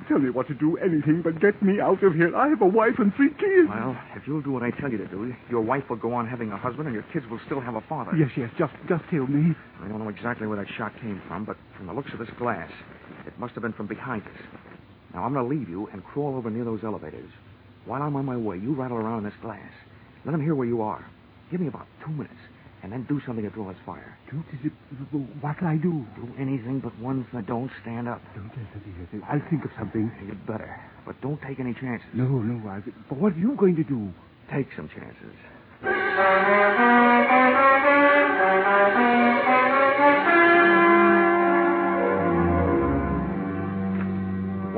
Tell 0.08 0.18
me 0.18 0.30
what 0.30 0.48
to 0.48 0.54
do, 0.54 0.76
anything 0.78 1.20
but 1.22 1.40
get 1.40 1.62
me 1.62 1.80
out 1.80 2.02
of 2.02 2.14
here. 2.14 2.34
I 2.34 2.48
have 2.48 2.62
a 2.62 2.66
wife 2.66 2.94
and 2.98 3.14
three 3.14 3.28
kids. 3.28 3.68
Well, 3.68 3.96
if 4.16 4.26
you'll 4.26 4.40
do 4.40 4.52
what 4.52 4.62
I 4.62 4.70
tell 4.70 4.90
you 4.90 4.96
to 4.98 5.06
do, 5.06 5.34
your 5.50 5.60
wife 5.60 5.84
will 5.90 5.96
go 5.96 6.14
on 6.14 6.26
having 6.26 6.50
a 6.50 6.56
husband, 6.56 6.86
and 6.86 6.94
your 6.94 7.04
kids 7.12 7.26
will 7.30 7.40
still 7.44 7.60
have 7.60 7.74
a 7.74 7.82
father. 7.82 8.16
Yes, 8.16 8.30
yes, 8.36 8.50
just 8.58 8.72
just 8.88 9.04
tell 9.10 9.26
me. 9.26 9.54
I 9.82 9.88
don't 9.88 9.98
know 9.98 10.08
exactly 10.08 10.46
where 10.46 10.56
that 10.56 10.68
shot 10.76 10.92
came 11.00 11.20
from, 11.28 11.44
but 11.44 11.56
from 11.76 11.86
the 11.86 11.92
looks 11.92 12.12
of 12.12 12.18
this 12.18 12.30
glass, 12.38 12.70
it 13.26 13.38
must 13.38 13.52
have 13.54 13.62
been 13.62 13.72
from 13.74 13.86
behind 13.86 14.22
us. 14.22 14.40
Now, 15.14 15.24
I'm 15.24 15.32
going 15.32 15.48
to 15.48 15.54
leave 15.54 15.68
you 15.68 15.88
and 15.92 16.04
crawl 16.04 16.36
over 16.36 16.50
near 16.50 16.64
those 16.64 16.82
elevators. 16.82 17.30
While 17.86 18.02
I'm 18.02 18.16
on 18.16 18.24
my 18.24 18.36
way, 18.36 18.58
you 18.58 18.74
rattle 18.74 18.96
around 18.96 19.18
in 19.18 19.24
this 19.24 19.34
glass. 19.40 19.70
Let 20.24 20.32
them 20.32 20.42
hear 20.42 20.54
where 20.54 20.66
you 20.66 20.82
are. 20.82 21.06
Give 21.50 21.60
me 21.60 21.68
about 21.68 21.86
two 22.04 22.10
minutes, 22.10 22.34
and 22.82 22.90
then 22.90 23.04
do 23.04 23.20
something 23.24 23.44
to 23.44 23.50
draw 23.50 23.68
his 23.68 23.76
fire. 23.86 24.18
What 25.40 25.58
can 25.58 25.68
I 25.68 25.76
do? 25.76 26.04
Do 26.16 26.28
anything 26.38 26.80
but 26.80 26.98
one 26.98 27.24
thing. 27.30 27.42
Don't 27.42 27.70
stand 27.82 28.08
up. 28.08 28.22
I'll 29.28 29.42
think 29.50 29.64
of 29.64 29.70
something. 29.78 30.10
You'd 30.26 30.46
better. 30.46 30.80
But 31.06 31.20
don't 31.20 31.40
take 31.42 31.60
any 31.60 31.74
chances. 31.74 32.08
No, 32.14 32.24
no. 32.26 32.68
I, 32.68 32.80
but 33.08 33.18
what 33.18 33.34
are 33.34 33.38
you 33.38 33.54
going 33.54 33.76
to 33.76 33.84
do? 33.84 34.12
Take 34.50 34.68
some 34.74 34.88
chances. 34.88 35.36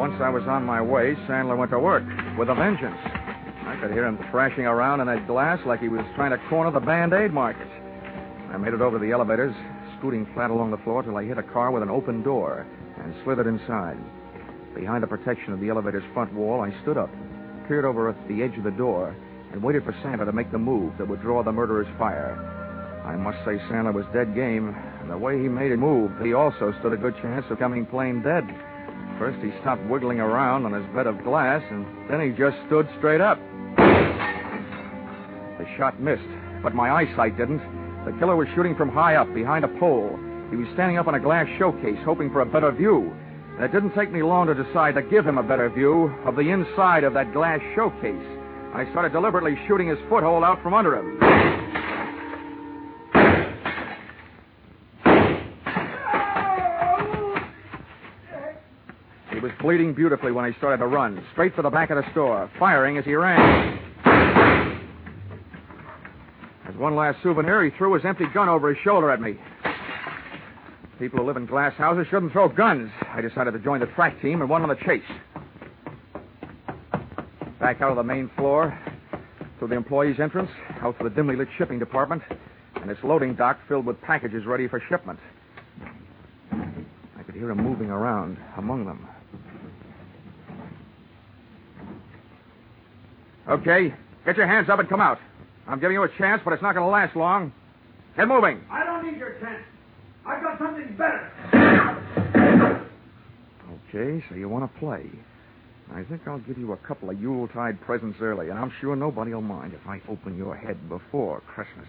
Once 0.07 0.23
I 0.23 0.31
was 0.31 0.45
on 0.47 0.63
my 0.63 0.81
way, 0.81 1.17
Sandler 1.27 1.59
went 1.59 1.73
to 1.73 1.81
work 1.81 2.05
with 2.39 2.49
a 2.49 2.55
vengeance. 2.55 2.97
I 3.67 3.77
could 3.81 3.91
hear 3.91 4.07
him 4.07 4.17
thrashing 4.31 4.65
around 4.65 5.01
in 5.01 5.09
that 5.09 5.27
glass 5.27 5.59
like 5.67 5.81
he 5.81 5.89
was 5.89 6.07
trying 6.15 6.31
to 6.31 6.39
corner 6.49 6.71
the 6.71 6.79
Band-Aid 6.79 7.33
market. 7.33 7.67
I 8.53 8.57
made 8.57 8.73
it 8.73 8.81
over 8.81 9.01
to 9.01 9.05
the 9.05 9.11
elevators, 9.11 9.53
scooting 9.99 10.25
flat 10.33 10.53
along 10.53 10.71
the 10.71 10.79
floor 10.85 11.03
till 11.03 11.17
I 11.17 11.25
hit 11.25 11.39
a 11.39 11.43
car 11.43 11.73
with 11.73 11.83
an 11.83 11.91
open 11.91 12.23
door 12.23 12.69
and 13.03 13.17
slithered 13.25 13.49
inside. 13.49 13.99
Behind 14.77 15.03
the 15.03 15.09
protection 15.09 15.53
of 15.53 15.59
the 15.59 15.71
elevator's 15.71 16.07
front 16.15 16.33
wall, 16.33 16.61
I 16.61 16.71
stood 16.83 16.97
up, 16.97 17.11
peered 17.67 17.85
over 17.85 18.09
at 18.09 18.29
the 18.29 18.45
edge 18.45 18.57
of 18.57 18.63
the 18.63 18.71
door, 18.71 19.13
and 19.51 19.61
waited 19.61 19.83
for 19.83 19.93
Sandler 20.05 20.27
to 20.27 20.33
make 20.33 20.53
the 20.53 20.59
move 20.59 20.93
that 20.99 21.09
would 21.09 21.21
draw 21.21 21.43
the 21.43 21.51
murderer's 21.51 21.93
fire. 21.99 22.39
I 23.05 23.17
must 23.17 23.39
say 23.39 23.59
Sandler 23.67 23.93
was 23.93 24.07
dead 24.15 24.37
game, 24.37 24.73
and 25.01 25.11
the 25.11 25.19
way 25.19 25.43
he 25.43 25.49
made 25.49 25.73
it 25.73 25.79
move, 25.79 26.13
he 26.23 26.33
also 26.33 26.73
stood 26.79 26.93
a 26.93 26.97
good 26.97 27.17
chance 27.21 27.45
of 27.51 27.59
coming 27.59 27.85
plain 27.85 28.23
dead. 28.23 28.47
First, 29.19 29.39
he 29.43 29.51
stopped 29.63 29.83
wiggling 29.89 30.21
around 30.21 30.67
on 30.67 30.73
his 30.73 30.85
bed 30.95 31.07
of 31.07 31.23
glass, 31.25 31.63
and 31.71 31.87
then 32.11 32.21
he 32.21 32.37
just 32.37 32.57
stood 32.67 32.87
straight 32.99 33.21
up. 33.21 33.39
The 35.59 35.67
shot 35.79 35.99
missed, 36.01 36.23
but 36.63 36.75
my 36.75 36.91
eyesight 36.91 37.37
didn't. 37.39 37.63
The 38.05 38.13
killer 38.19 38.37
was 38.37 38.47
shooting 38.55 38.77
from 38.77 38.91
high 38.91 39.17
up, 39.17 39.33
behind 39.35 39.65
a 39.65 39.69
pole. 39.81 40.19
He 40.51 40.57
was 40.57 40.69
standing 40.75 40.99
up 40.99 41.09
on 41.09 41.15
a 41.15 41.21
glass 41.21 41.47
showcase, 41.59 41.99
hoping 42.05 42.31
for 42.31 42.43
a 42.43 42.47
better 42.47 42.71
view. 42.71 43.13
And 43.57 43.65
it 43.65 43.73
didn't 43.73 43.95
take 43.95 44.13
me 44.13 44.23
long 44.23 44.47
to 44.49 44.55
decide 44.55 44.95
to 44.97 45.03
give 45.03 45.27
him 45.27 45.39
a 45.39 45.43
better 45.43 45.71
view 45.71 46.15
of 46.27 46.37
the 46.37 46.51
inside 46.51 47.05
of 47.05 47.15
that 47.15 47.33
glass 47.33 47.59
showcase. 47.75 48.15
I 48.75 48.87
started 48.91 49.13
deliberately 49.13 49.57
shooting 49.67 49.89
his 49.89 49.99
foothold 50.11 50.45
out 50.45 50.63
from 50.63 50.75
under 50.75 50.95
him. 50.95 51.19
He 59.33 59.41
was 59.41 59.53
bleeding 59.67 59.93
beautifully 59.93 60.31
when 60.31 60.45
he 60.45 60.57
started 60.59 60.77
to 60.77 60.87
run, 60.87 61.21
straight 61.33 61.53
for 61.57 61.63
the 61.63 61.69
back 61.69 61.91
of 61.91 61.97
the 61.97 62.09
store, 62.13 62.49
firing 62.57 62.99
as 62.99 63.05
he 63.05 63.17
ran. 63.17 63.77
As 66.69 66.77
one 66.77 66.95
last 66.95 67.21
souvenir, 67.21 67.65
he 67.65 67.71
threw 67.77 67.93
his 67.95 68.05
empty 68.05 68.27
gun 68.33 68.49
over 68.49 68.73
his 68.73 68.79
shoulder 68.85 69.11
at 69.11 69.21
me. 69.21 69.35
People 71.01 71.19
who 71.19 71.27
live 71.27 71.37
in 71.37 71.47
glass 71.47 71.75
houses 71.75 72.07
shouldn't 72.09 72.31
throw 72.31 72.49
guns. 72.49 72.93
I 73.13 73.21
decided 73.21 73.55
to 73.55 73.59
join 73.59 73.81
the 73.81 73.87
track 73.87 74.23
team 74.23 74.41
and 74.41 74.49
went 74.49 74.63
on 74.63 74.69
the 74.69 74.77
chase. 74.77 75.03
Back 77.59 77.83
out 77.83 77.91
of 77.91 77.97
the 77.97 78.05
main 78.05 78.31
floor, 78.37 78.79
through 79.59 79.67
the 79.67 79.75
employees' 79.75 80.21
entrance, 80.21 80.51
out 80.81 80.97
to 80.99 81.03
the 81.03 81.11
dimly 81.11 81.35
lit 81.35 81.49
shipping 81.59 81.81
department, 81.81 82.23
and 82.77 82.89
its 82.89 83.01
loading 83.03 83.35
dock 83.35 83.59
filled 83.67 83.85
with 83.85 84.01
packages 84.01 84.47
ready 84.47 84.69
for 84.69 84.81
shipment. 84.89 85.19
I 86.53 87.25
could 87.25 87.35
hear 87.35 87.51
him 87.51 87.65
moving 87.65 87.91
around 87.91 88.39
among 88.57 88.87
them. 88.87 89.09
Okay, 93.49 93.95
get 94.25 94.37
your 94.37 94.47
hands 94.47 94.69
up 94.69 94.81
and 94.81 94.89
come 94.89 95.01
out. 95.01 95.19
I'm 95.69 95.79
giving 95.81 95.95
you 95.95 96.03
a 96.03 96.09
chance, 96.19 96.43
but 96.45 96.53
it's 96.53 96.63
not 96.63 96.75
going 96.75 96.85
to 96.85 96.91
last 96.91 97.15
long. 97.17 97.53
Get 98.17 98.27
moving. 98.29 98.61
I 98.71 98.85
don't 98.85 99.05
need 99.05 99.19
your 99.19 99.39
chance. 99.39 99.63
I've 100.27 100.43
got 100.43 100.59
something 100.59 100.97
better. 100.97 101.31
Okay, 103.89 104.25
so 104.29 104.35
you 104.35 104.49
want 104.49 104.73
to 104.73 104.79
play. 104.81 105.09
I 105.95 106.03
think 106.03 106.23
I'll 106.27 106.41
give 106.41 106.59
you 106.59 106.73
a 106.73 106.77
couple 106.77 107.11
of 107.11 107.21
Yuletide 107.21 107.81
presents 107.83 108.19
early, 108.21 108.49
and 108.49 108.59
I'm 108.59 108.73
sure 108.81 108.97
nobody 108.97 109.33
will 109.33 109.43
mind 109.43 109.73
if 109.75 109.87
I 109.87 110.01
open 110.09 110.37
your 110.37 110.57
head 110.57 110.89
before 110.89 111.41
Christmas. 111.47 111.87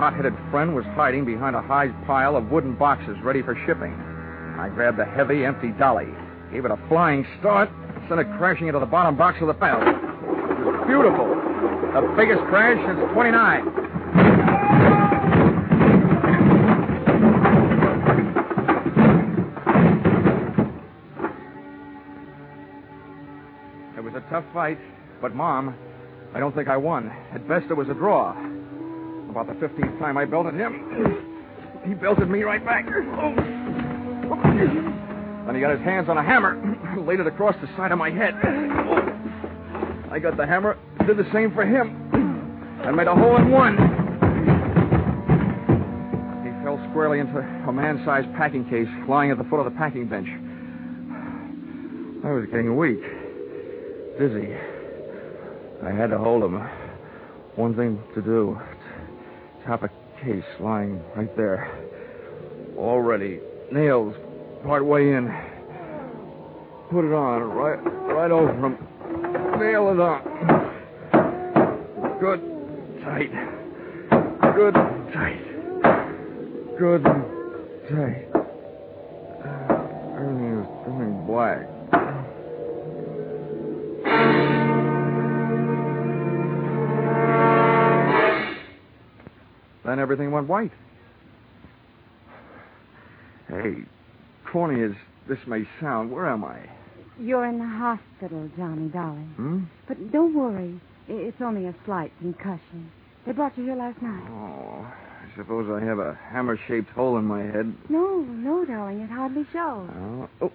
Hot-headed 0.00 0.32
friend 0.50 0.74
was 0.74 0.86
hiding 0.96 1.26
behind 1.26 1.54
a 1.54 1.60
high 1.60 1.88
pile 2.06 2.34
of 2.34 2.50
wooden 2.50 2.74
boxes 2.74 3.18
ready 3.22 3.42
for 3.42 3.54
shipping. 3.66 3.92
I 4.58 4.70
grabbed 4.74 4.96
the 4.96 5.04
heavy, 5.04 5.44
empty 5.44 5.72
dolly, 5.72 6.08
gave 6.50 6.64
it 6.64 6.70
a 6.70 6.78
flying 6.88 7.26
start, 7.38 7.68
sent 8.08 8.18
it 8.18 8.26
crashing 8.38 8.66
into 8.66 8.80
the 8.80 8.86
bottom 8.86 9.14
box 9.14 9.36
of 9.42 9.48
the 9.48 9.52
bell. 9.52 9.76
It 9.76 10.64
was 10.64 10.86
beautiful. 10.86 11.28
The 11.92 12.14
biggest 12.16 12.40
crash 12.48 12.80
since 12.80 13.12
29. 13.12 13.66
It 23.98 24.02
was 24.02 24.14
a 24.14 24.24
tough 24.30 24.46
fight, 24.54 24.78
but, 25.20 25.34
Mom, 25.34 25.74
I 26.32 26.40
don't 26.40 26.54
think 26.54 26.68
I 26.68 26.78
won. 26.78 27.12
At 27.34 27.46
best, 27.46 27.66
it 27.68 27.74
was 27.74 27.90
a 27.90 27.94
draw. 27.94 28.34
About 29.30 29.46
the 29.46 29.54
15th 29.64 29.96
time 30.00 30.18
I 30.18 30.24
belted 30.24 30.54
him, 30.54 31.22
he 31.86 31.94
belted 31.94 32.28
me 32.28 32.42
right 32.42 32.64
back. 32.66 32.84
Then 32.84 33.14
he 35.54 35.60
got 35.60 35.70
his 35.70 35.80
hands 35.84 36.08
on 36.08 36.18
a 36.18 36.22
hammer, 36.22 36.58
laid 37.06 37.20
it 37.20 37.28
across 37.28 37.54
the 37.60 37.68
side 37.76 37.92
of 37.92 37.98
my 37.98 38.10
head. 38.10 38.34
I 40.10 40.18
got 40.18 40.36
the 40.36 40.44
hammer, 40.44 40.76
did 41.06 41.16
the 41.16 41.30
same 41.32 41.54
for 41.54 41.64
him, 41.64 42.10
and 42.84 42.96
made 42.96 43.06
a 43.06 43.14
hole 43.14 43.36
in 43.36 43.52
one. 43.52 43.76
He 46.42 46.50
fell 46.64 46.84
squarely 46.90 47.20
into 47.20 47.38
a 47.38 47.72
man-sized 47.72 48.34
packing 48.34 48.68
case 48.68 48.88
lying 49.08 49.30
at 49.30 49.38
the 49.38 49.44
foot 49.44 49.60
of 49.60 49.64
the 49.64 49.78
packing 49.78 50.08
bench. 50.08 50.26
I 52.24 52.32
was 52.32 52.46
getting 52.46 52.76
weak, 52.76 53.00
dizzy. 54.18 54.56
I 55.84 55.92
had 55.92 56.10
to 56.10 56.18
hold 56.18 56.42
him. 56.42 56.60
One 57.54 57.76
thing 57.76 58.02
to 58.16 58.22
do. 58.22 58.58
Top 59.66 59.82
a 59.82 59.90
case 60.24 60.44
lying 60.58 61.02
right 61.14 61.34
there. 61.36 61.70
Already. 62.76 63.40
Nails 63.70 64.14
part 64.64 64.84
way 64.84 65.12
in. 65.12 65.26
Put 66.90 67.04
it 67.04 67.12
on 67.14 67.42
right 67.42 67.78
right 68.12 68.30
over 68.30 68.52
him. 68.52 68.78
Nail 69.58 69.90
it 69.90 70.00
on. 70.00 70.22
Good. 72.20 72.40
Tight. 73.04 73.32
Good. 74.54 74.74
Tight. 75.14 75.44
Good. 76.78 77.04
Tight. 77.04 78.26
Uh, 79.44 80.16
everything 80.16 80.60
is 80.60 80.66
turning 80.84 81.26
black. 81.26 81.79
Then 89.90 89.98
everything 89.98 90.30
went 90.30 90.46
white. 90.46 90.70
Hey, 93.48 93.78
corny 94.46 94.84
as 94.84 94.92
this 95.28 95.40
may 95.48 95.66
sound, 95.80 96.12
where 96.12 96.28
am 96.28 96.44
I? 96.44 96.60
You're 97.18 97.44
in 97.44 97.58
the 97.58 97.66
hospital, 97.66 98.48
Johnny, 98.56 98.86
darling. 98.86 99.32
Hmm? 99.34 99.64
But 99.88 100.12
don't 100.12 100.32
worry. 100.32 100.80
It's 101.08 101.42
only 101.42 101.66
a 101.66 101.74
slight 101.84 102.12
concussion. 102.20 102.92
They 103.26 103.32
brought 103.32 103.58
you 103.58 103.64
here 103.64 103.74
last 103.74 104.00
night. 104.00 104.22
Oh, 104.30 104.86
I 104.86 105.36
suppose 105.36 105.68
I 105.68 105.84
have 105.84 105.98
a 105.98 106.16
hammer 106.30 106.56
shaped 106.68 106.90
hole 106.90 107.18
in 107.18 107.24
my 107.24 107.42
head. 107.42 107.74
No, 107.88 108.20
no, 108.20 108.64
darling. 108.64 109.00
It 109.00 109.10
hardly 109.10 109.44
shows. 109.52 109.90
Oh, 109.92 110.28
oh. 110.40 110.52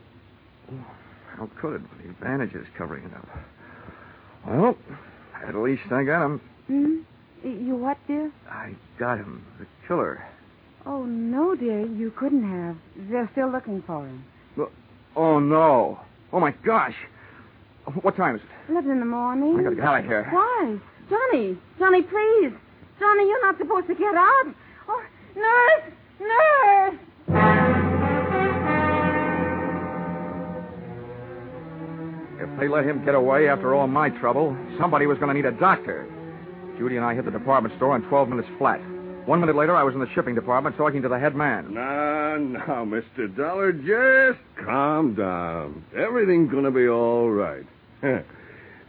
How 1.36 1.50
could 1.60 1.74
it 1.74 1.82
with 1.82 2.04
these 2.06 2.16
bandages 2.22 2.66
covering 2.78 3.04
it 3.04 3.14
up? 3.14 3.28
Well, 4.48 4.78
at 5.46 5.56
least 5.56 5.92
I 5.92 6.06
got 6.06 6.26
him. 6.26 6.42
Hmm? 6.68 6.96
You 7.46 7.76
what, 7.76 7.98
dear? 8.08 8.32
I 8.50 8.74
got 8.98 9.20
him. 9.20 9.46
The 9.60 9.68
killer. 9.88 10.26
Oh, 10.86 11.06
no, 11.06 11.56
dear. 11.56 11.86
You 11.86 12.12
couldn't 12.18 12.44
have. 12.44 12.76
They're 13.10 13.30
still 13.34 13.52
looking 13.52 13.84
for 13.86 14.06
him. 14.06 14.24
Oh, 15.16 15.40
no. 15.40 16.00
Oh, 16.34 16.40
my 16.40 16.52
gosh. 16.66 16.96
What 18.02 18.18
time 18.18 18.36
is 18.36 18.42
it? 18.42 18.72
Eleven 18.72 18.92
in 18.92 19.00
the 19.00 19.06
morning. 19.06 19.60
I 19.60 19.64
gotta 19.64 19.76
get 19.76 19.86
out 19.86 20.00
of 20.00 20.06
here. 20.06 20.28
Why? 20.32 20.78
Johnny, 21.08 21.56
Johnny, 21.78 22.02
please. 22.02 22.52
Johnny, 23.00 23.28
you're 23.28 23.42
not 23.46 23.58
supposed 23.60 23.88
to 23.88 23.94
get 23.94 24.16
out. 24.16 24.56
Oh, 24.90 25.04
nurse, 25.36 25.94
nurse. 26.20 27.00
If 32.42 32.60
they 32.60 32.68
let 32.68 32.86
him 32.86 33.06
get 33.06 33.14
away 33.14 33.48
after 33.48 33.76
all 33.76 33.86
my 33.86 34.10
trouble, 34.10 34.58
somebody 34.80 35.06
was 35.06 35.20
going 35.20 35.30
to 35.30 35.36
need 35.36 35.46
a 35.46 35.58
doctor. 35.58 36.08
Judy 36.78 36.98
and 36.98 37.06
I 37.06 37.16
hit 37.16 37.26
the 37.26 37.32
department 37.32 37.76
store 37.78 37.96
in 37.96 38.02
12 38.04 38.30
minutes 38.30 38.50
flat. 38.58 38.80
One 39.26 39.40
minute 39.40 39.56
later, 39.56 39.76
I 39.76 39.84
was 39.84 39.96
in 39.96 40.00
the 40.00 40.10
shipping 40.14 40.36
department 40.36 40.78
talking 40.78 41.02
to 41.02 41.10
the 41.10 41.18
head 41.18 41.36
man. 41.36 41.74
Now, 41.74 42.38
now, 42.38 42.86
Mr. 42.86 43.36
Dollar, 43.36 43.72
just 43.72 44.40
calm 44.64 45.16
down. 45.16 45.84
Everything's 45.98 46.52
going 46.52 46.66
to 46.66 46.72
be 46.72 46.88
all 46.88 47.32
right. 47.32 47.66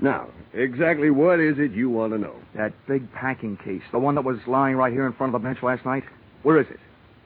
now, 0.00 0.28
exactly 0.52 1.10
what 1.10 1.40
is 1.40 1.58
it 1.58 1.72
you 1.72 1.88
want 1.88 2.12
to 2.12 2.18
know? 2.18 2.34
That 2.54 2.74
big 2.86 3.10
packing 3.12 3.56
case, 3.56 3.82
the 3.92 3.98
one 3.98 4.14
that 4.16 4.24
was 4.24 4.36
lying 4.46 4.76
right 4.76 4.92
here 4.92 5.06
in 5.06 5.14
front 5.14 5.34
of 5.34 5.40
the 5.40 5.46
bench 5.46 5.62
last 5.62 5.86
night, 5.86 6.04
where 6.42 6.60
is 6.60 6.66
it? 6.70 6.80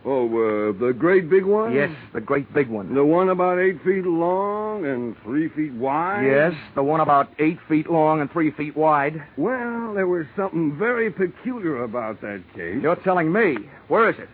Oh, 0.04 0.26
uh, 0.26 0.72
the 0.78 0.94
great 0.94 1.28
big 1.28 1.44
one? 1.44 1.74
Yes, 1.74 1.90
the 2.14 2.22
great 2.22 2.52
big 2.54 2.68
one. 2.68 2.94
The 2.94 3.04
one 3.04 3.28
about 3.28 3.58
eight 3.58 3.82
feet 3.84 4.04
long 4.06 4.86
and 4.86 5.14
three 5.22 5.48
feet 5.50 5.74
wide? 5.74 6.24
Yes, 6.24 6.54
the 6.74 6.82
one 6.82 7.00
about 7.00 7.28
eight 7.38 7.58
feet 7.68 7.90
long 7.90 8.22
and 8.22 8.30
three 8.30 8.50
feet 8.50 8.74
wide. 8.74 9.22
Well, 9.36 9.92
there 9.94 10.06
was 10.06 10.24
something 10.36 10.78
very 10.78 11.10
peculiar 11.10 11.84
about 11.84 12.22
that 12.22 12.42
case. 12.54 12.78
You're 12.82 12.96
telling 12.96 13.30
me. 13.30 13.56
Where 13.88 14.08
is 14.08 14.18
it? 14.18 14.28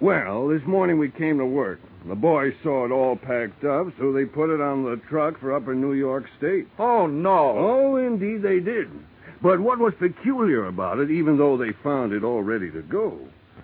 Well, 0.00 0.48
this 0.48 0.60
morning 0.66 0.98
we 0.98 1.10
came 1.10 1.38
to 1.38 1.46
work. 1.46 1.80
The 2.06 2.14
boys 2.14 2.52
saw 2.62 2.84
it 2.84 2.92
all 2.92 3.16
packed 3.16 3.64
up, 3.64 3.86
so 3.98 4.12
they 4.12 4.26
put 4.26 4.50
it 4.50 4.60
on 4.60 4.84
the 4.84 5.00
truck 5.08 5.40
for 5.40 5.54
upper 5.54 5.74
New 5.74 5.94
York 5.94 6.26
State. 6.36 6.68
Oh, 6.78 7.06
no. 7.06 7.54
Oh, 7.56 7.96
indeed 7.96 8.42
they 8.42 8.60
did. 8.60 8.90
But 9.42 9.60
what 9.60 9.78
was 9.78 9.94
peculiar 9.98 10.66
about 10.66 10.98
it, 10.98 11.10
even 11.10 11.38
though 11.38 11.56
they 11.56 11.72
found 11.82 12.12
it 12.12 12.22
all 12.22 12.42
ready 12.42 12.70
to 12.70 12.82
go, 12.82 13.18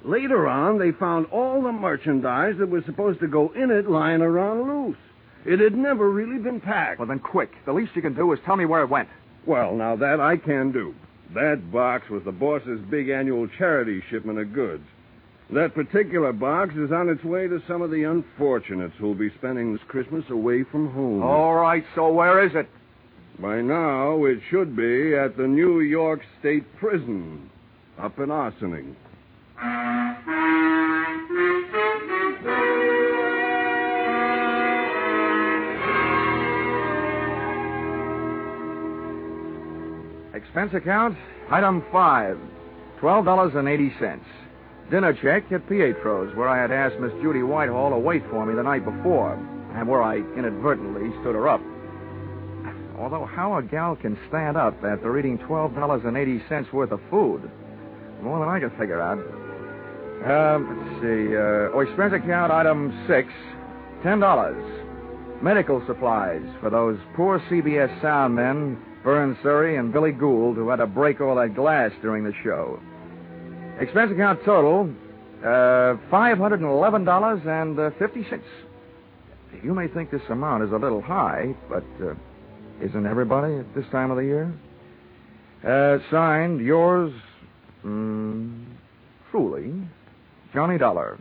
later 0.05 0.47
on 0.49 0.79
they 0.79 0.93
found 0.93 1.27
all 1.27 1.63
the 1.63 1.73
merchandise 1.73 2.57
that 2.59 2.69
was 2.69 2.85
supposed 2.85 3.21
to 3.21 3.29
go 3.29 3.53
in 3.55 3.71
it 3.71 3.89
lying 3.89 4.23
around 4.23 4.69
loose. 4.69 4.97
It 5.45 5.61
had 5.61 5.75
never 5.75 6.09
really 6.09 6.39
been 6.39 6.61
packed. 6.61 6.99
Well, 6.99 7.09
then 7.09 7.19
quick. 7.19 7.53
The 7.65 7.73
least 7.73 7.97
you 7.97 8.03
can 8.03 8.15
do 8.15 8.33
is 8.33 8.39
tell 8.45 8.57
me 8.57 8.65
where 8.65 8.83
it 8.83 8.91
went. 8.91 9.09
Well, 9.45 9.75
now 9.75 9.97
that 9.97 10.21
I 10.21 10.37
can 10.37 10.71
do. 10.71 10.95
That 11.35 11.73
box 11.73 12.09
was 12.11 12.23
the 12.25 12.33
boss's 12.33 12.81
big 12.91 13.09
annual 13.09 13.49
charity 13.49 14.03
shipment 14.09 14.39
of 14.39 14.53
goods. 14.53 14.85
That 15.51 15.75
particular 15.75 16.33
box 16.33 16.75
is 16.77 16.93
on 16.93 17.09
its 17.09 17.25
way 17.25 17.49
to 17.49 17.63
some 17.67 17.83
of 17.83 17.91
the 17.91 18.05
unfortunates 18.05 18.95
who'll 18.99 19.15
be 19.15 19.31
spending 19.31 19.73
this 19.73 19.83
Christmas 19.89 20.25
away 20.31 20.63
from 20.63 20.93
home. 20.93 21.23
All 21.23 21.55
right, 21.55 21.85
so 21.95 22.13
where 22.13 22.45
is 22.45 22.55
it? 22.55 22.69
By 23.39 23.61
now, 23.61 24.25
it 24.25 24.41
should 24.49 24.77
be 24.77 25.15
at 25.15 25.37
the 25.37 25.47
New 25.47 25.81
York 25.81 26.21
State 26.39 26.65
Prison, 26.77 27.51
up 27.99 28.19
in 28.19 28.31
Ossining. 28.31 28.95
Expense 40.35 40.75
account, 40.75 41.17
item 41.51 41.85
five, 41.93 42.37
twelve 42.99 43.25
dollars 43.25 43.53
and 43.55 43.69
eighty 43.69 43.95
cents. 44.01 44.25
Dinner 44.91 45.13
check 45.15 45.51
at 45.53 45.69
Pietro's, 45.69 46.35
where 46.37 46.49
I 46.49 46.61
had 46.61 46.73
asked 46.73 46.99
Miss 46.99 47.13
Judy 47.23 47.43
Whitehall 47.43 47.91
to 47.91 47.99
wait 47.99 48.23
for 48.31 48.45
me 48.45 48.55
the 48.55 48.63
night 48.65 48.85
before, 48.85 49.35
and 49.75 49.89
where 49.89 50.03
I 50.03 50.17
inadvertently 50.17 51.11
stood 51.21 51.37
her 51.37 51.49
up. 51.49 51.61
Although 52.99 53.25
how 53.27 53.57
a 53.57 53.63
gal 53.63 53.95
can 53.95 54.19
stand 54.29 54.57
up 54.57 54.83
after 54.85 55.17
eating 55.17 55.39
twelve 55.39 55.75
dollars 55.77 56.03
and 56.05 56.17
eighty 56.17 56.43
cents 56.49 56.73
worth 56.73 56.91
of 56.91 57.01
food, 57.09 57.49
more 58.23 58.41
than 58.41 58.49
I 58.49 58.59
can 58.59 58.71
figure 58.71 59.01
out. 59.01 59.19
Um, 60.25 60.79
let's 60.79 61.03
see. 61.03 61.37
Uh, 61.37 61.79
expense 61.81 62.13
account 62.15 62.53
item 62.53 63.05
six, 63.09 63.29
ten 64.03 64.21
dollars. 64.21 64.63
Medical 65.43 65.83
supplies 65.87 66.43
for 66.61 66.71
those 66.71 66.97
poor 67.17 67.41
CBS 67.51 68.01
sound 68.01 68.37
men, 68.37 68.81
Berne 69.03 69.37
Surrey 69.43 69.77
and 69.77 69.93
Billy 69.93 70.13
Gould, 70.13 70.55
who 70.55 70.69
had 70.69 70.77
to 70.77 70.87
break 70.87 71.21
all 71.21 71.35
that 71.35 71.57
glass 71.57 71.91
during 72.01 72.23
the 72.23 72.33
show. 72.45 72.79
Expense 73.81 74.13
account 74.13 74.39
total, 74.45 74.89
uh, 75.45 75.97
five 76.09 76.39
hundred 76.39 76.61
and 76.61 76.71
eleven 76.71 77.05
dollars 77.05 77.41
and 77.45 77.79
uh, 77.79 77.91
fifty. 77.99 78.25
You 79.65 79.75
may 79.75 79.89
think 79.89 80.13
this 80.13 80.23
amount 80.31 80.63
is 80.63 80.71
a 80.71 80.77
little 80.77 81.03
high, 81.03 81.55
but 81.69 81.85
uh, 82.01 82.15
isn't 82.81 83.07
everybody 83.07 83.57
at 83.57 83.75
this 83.75 83.85
time 83.91 84.13
of 84.13 84.17
the 84.19 84.25
year? 84.25 84.53
Uh, 85.67 85.99
signed, 86.11 86.61
yours, 86.61 87.13
mm, 87.85 88.65
truly, 89.31 89.73
Johnny 90.53 90.77
Dollar. 90.77 91.19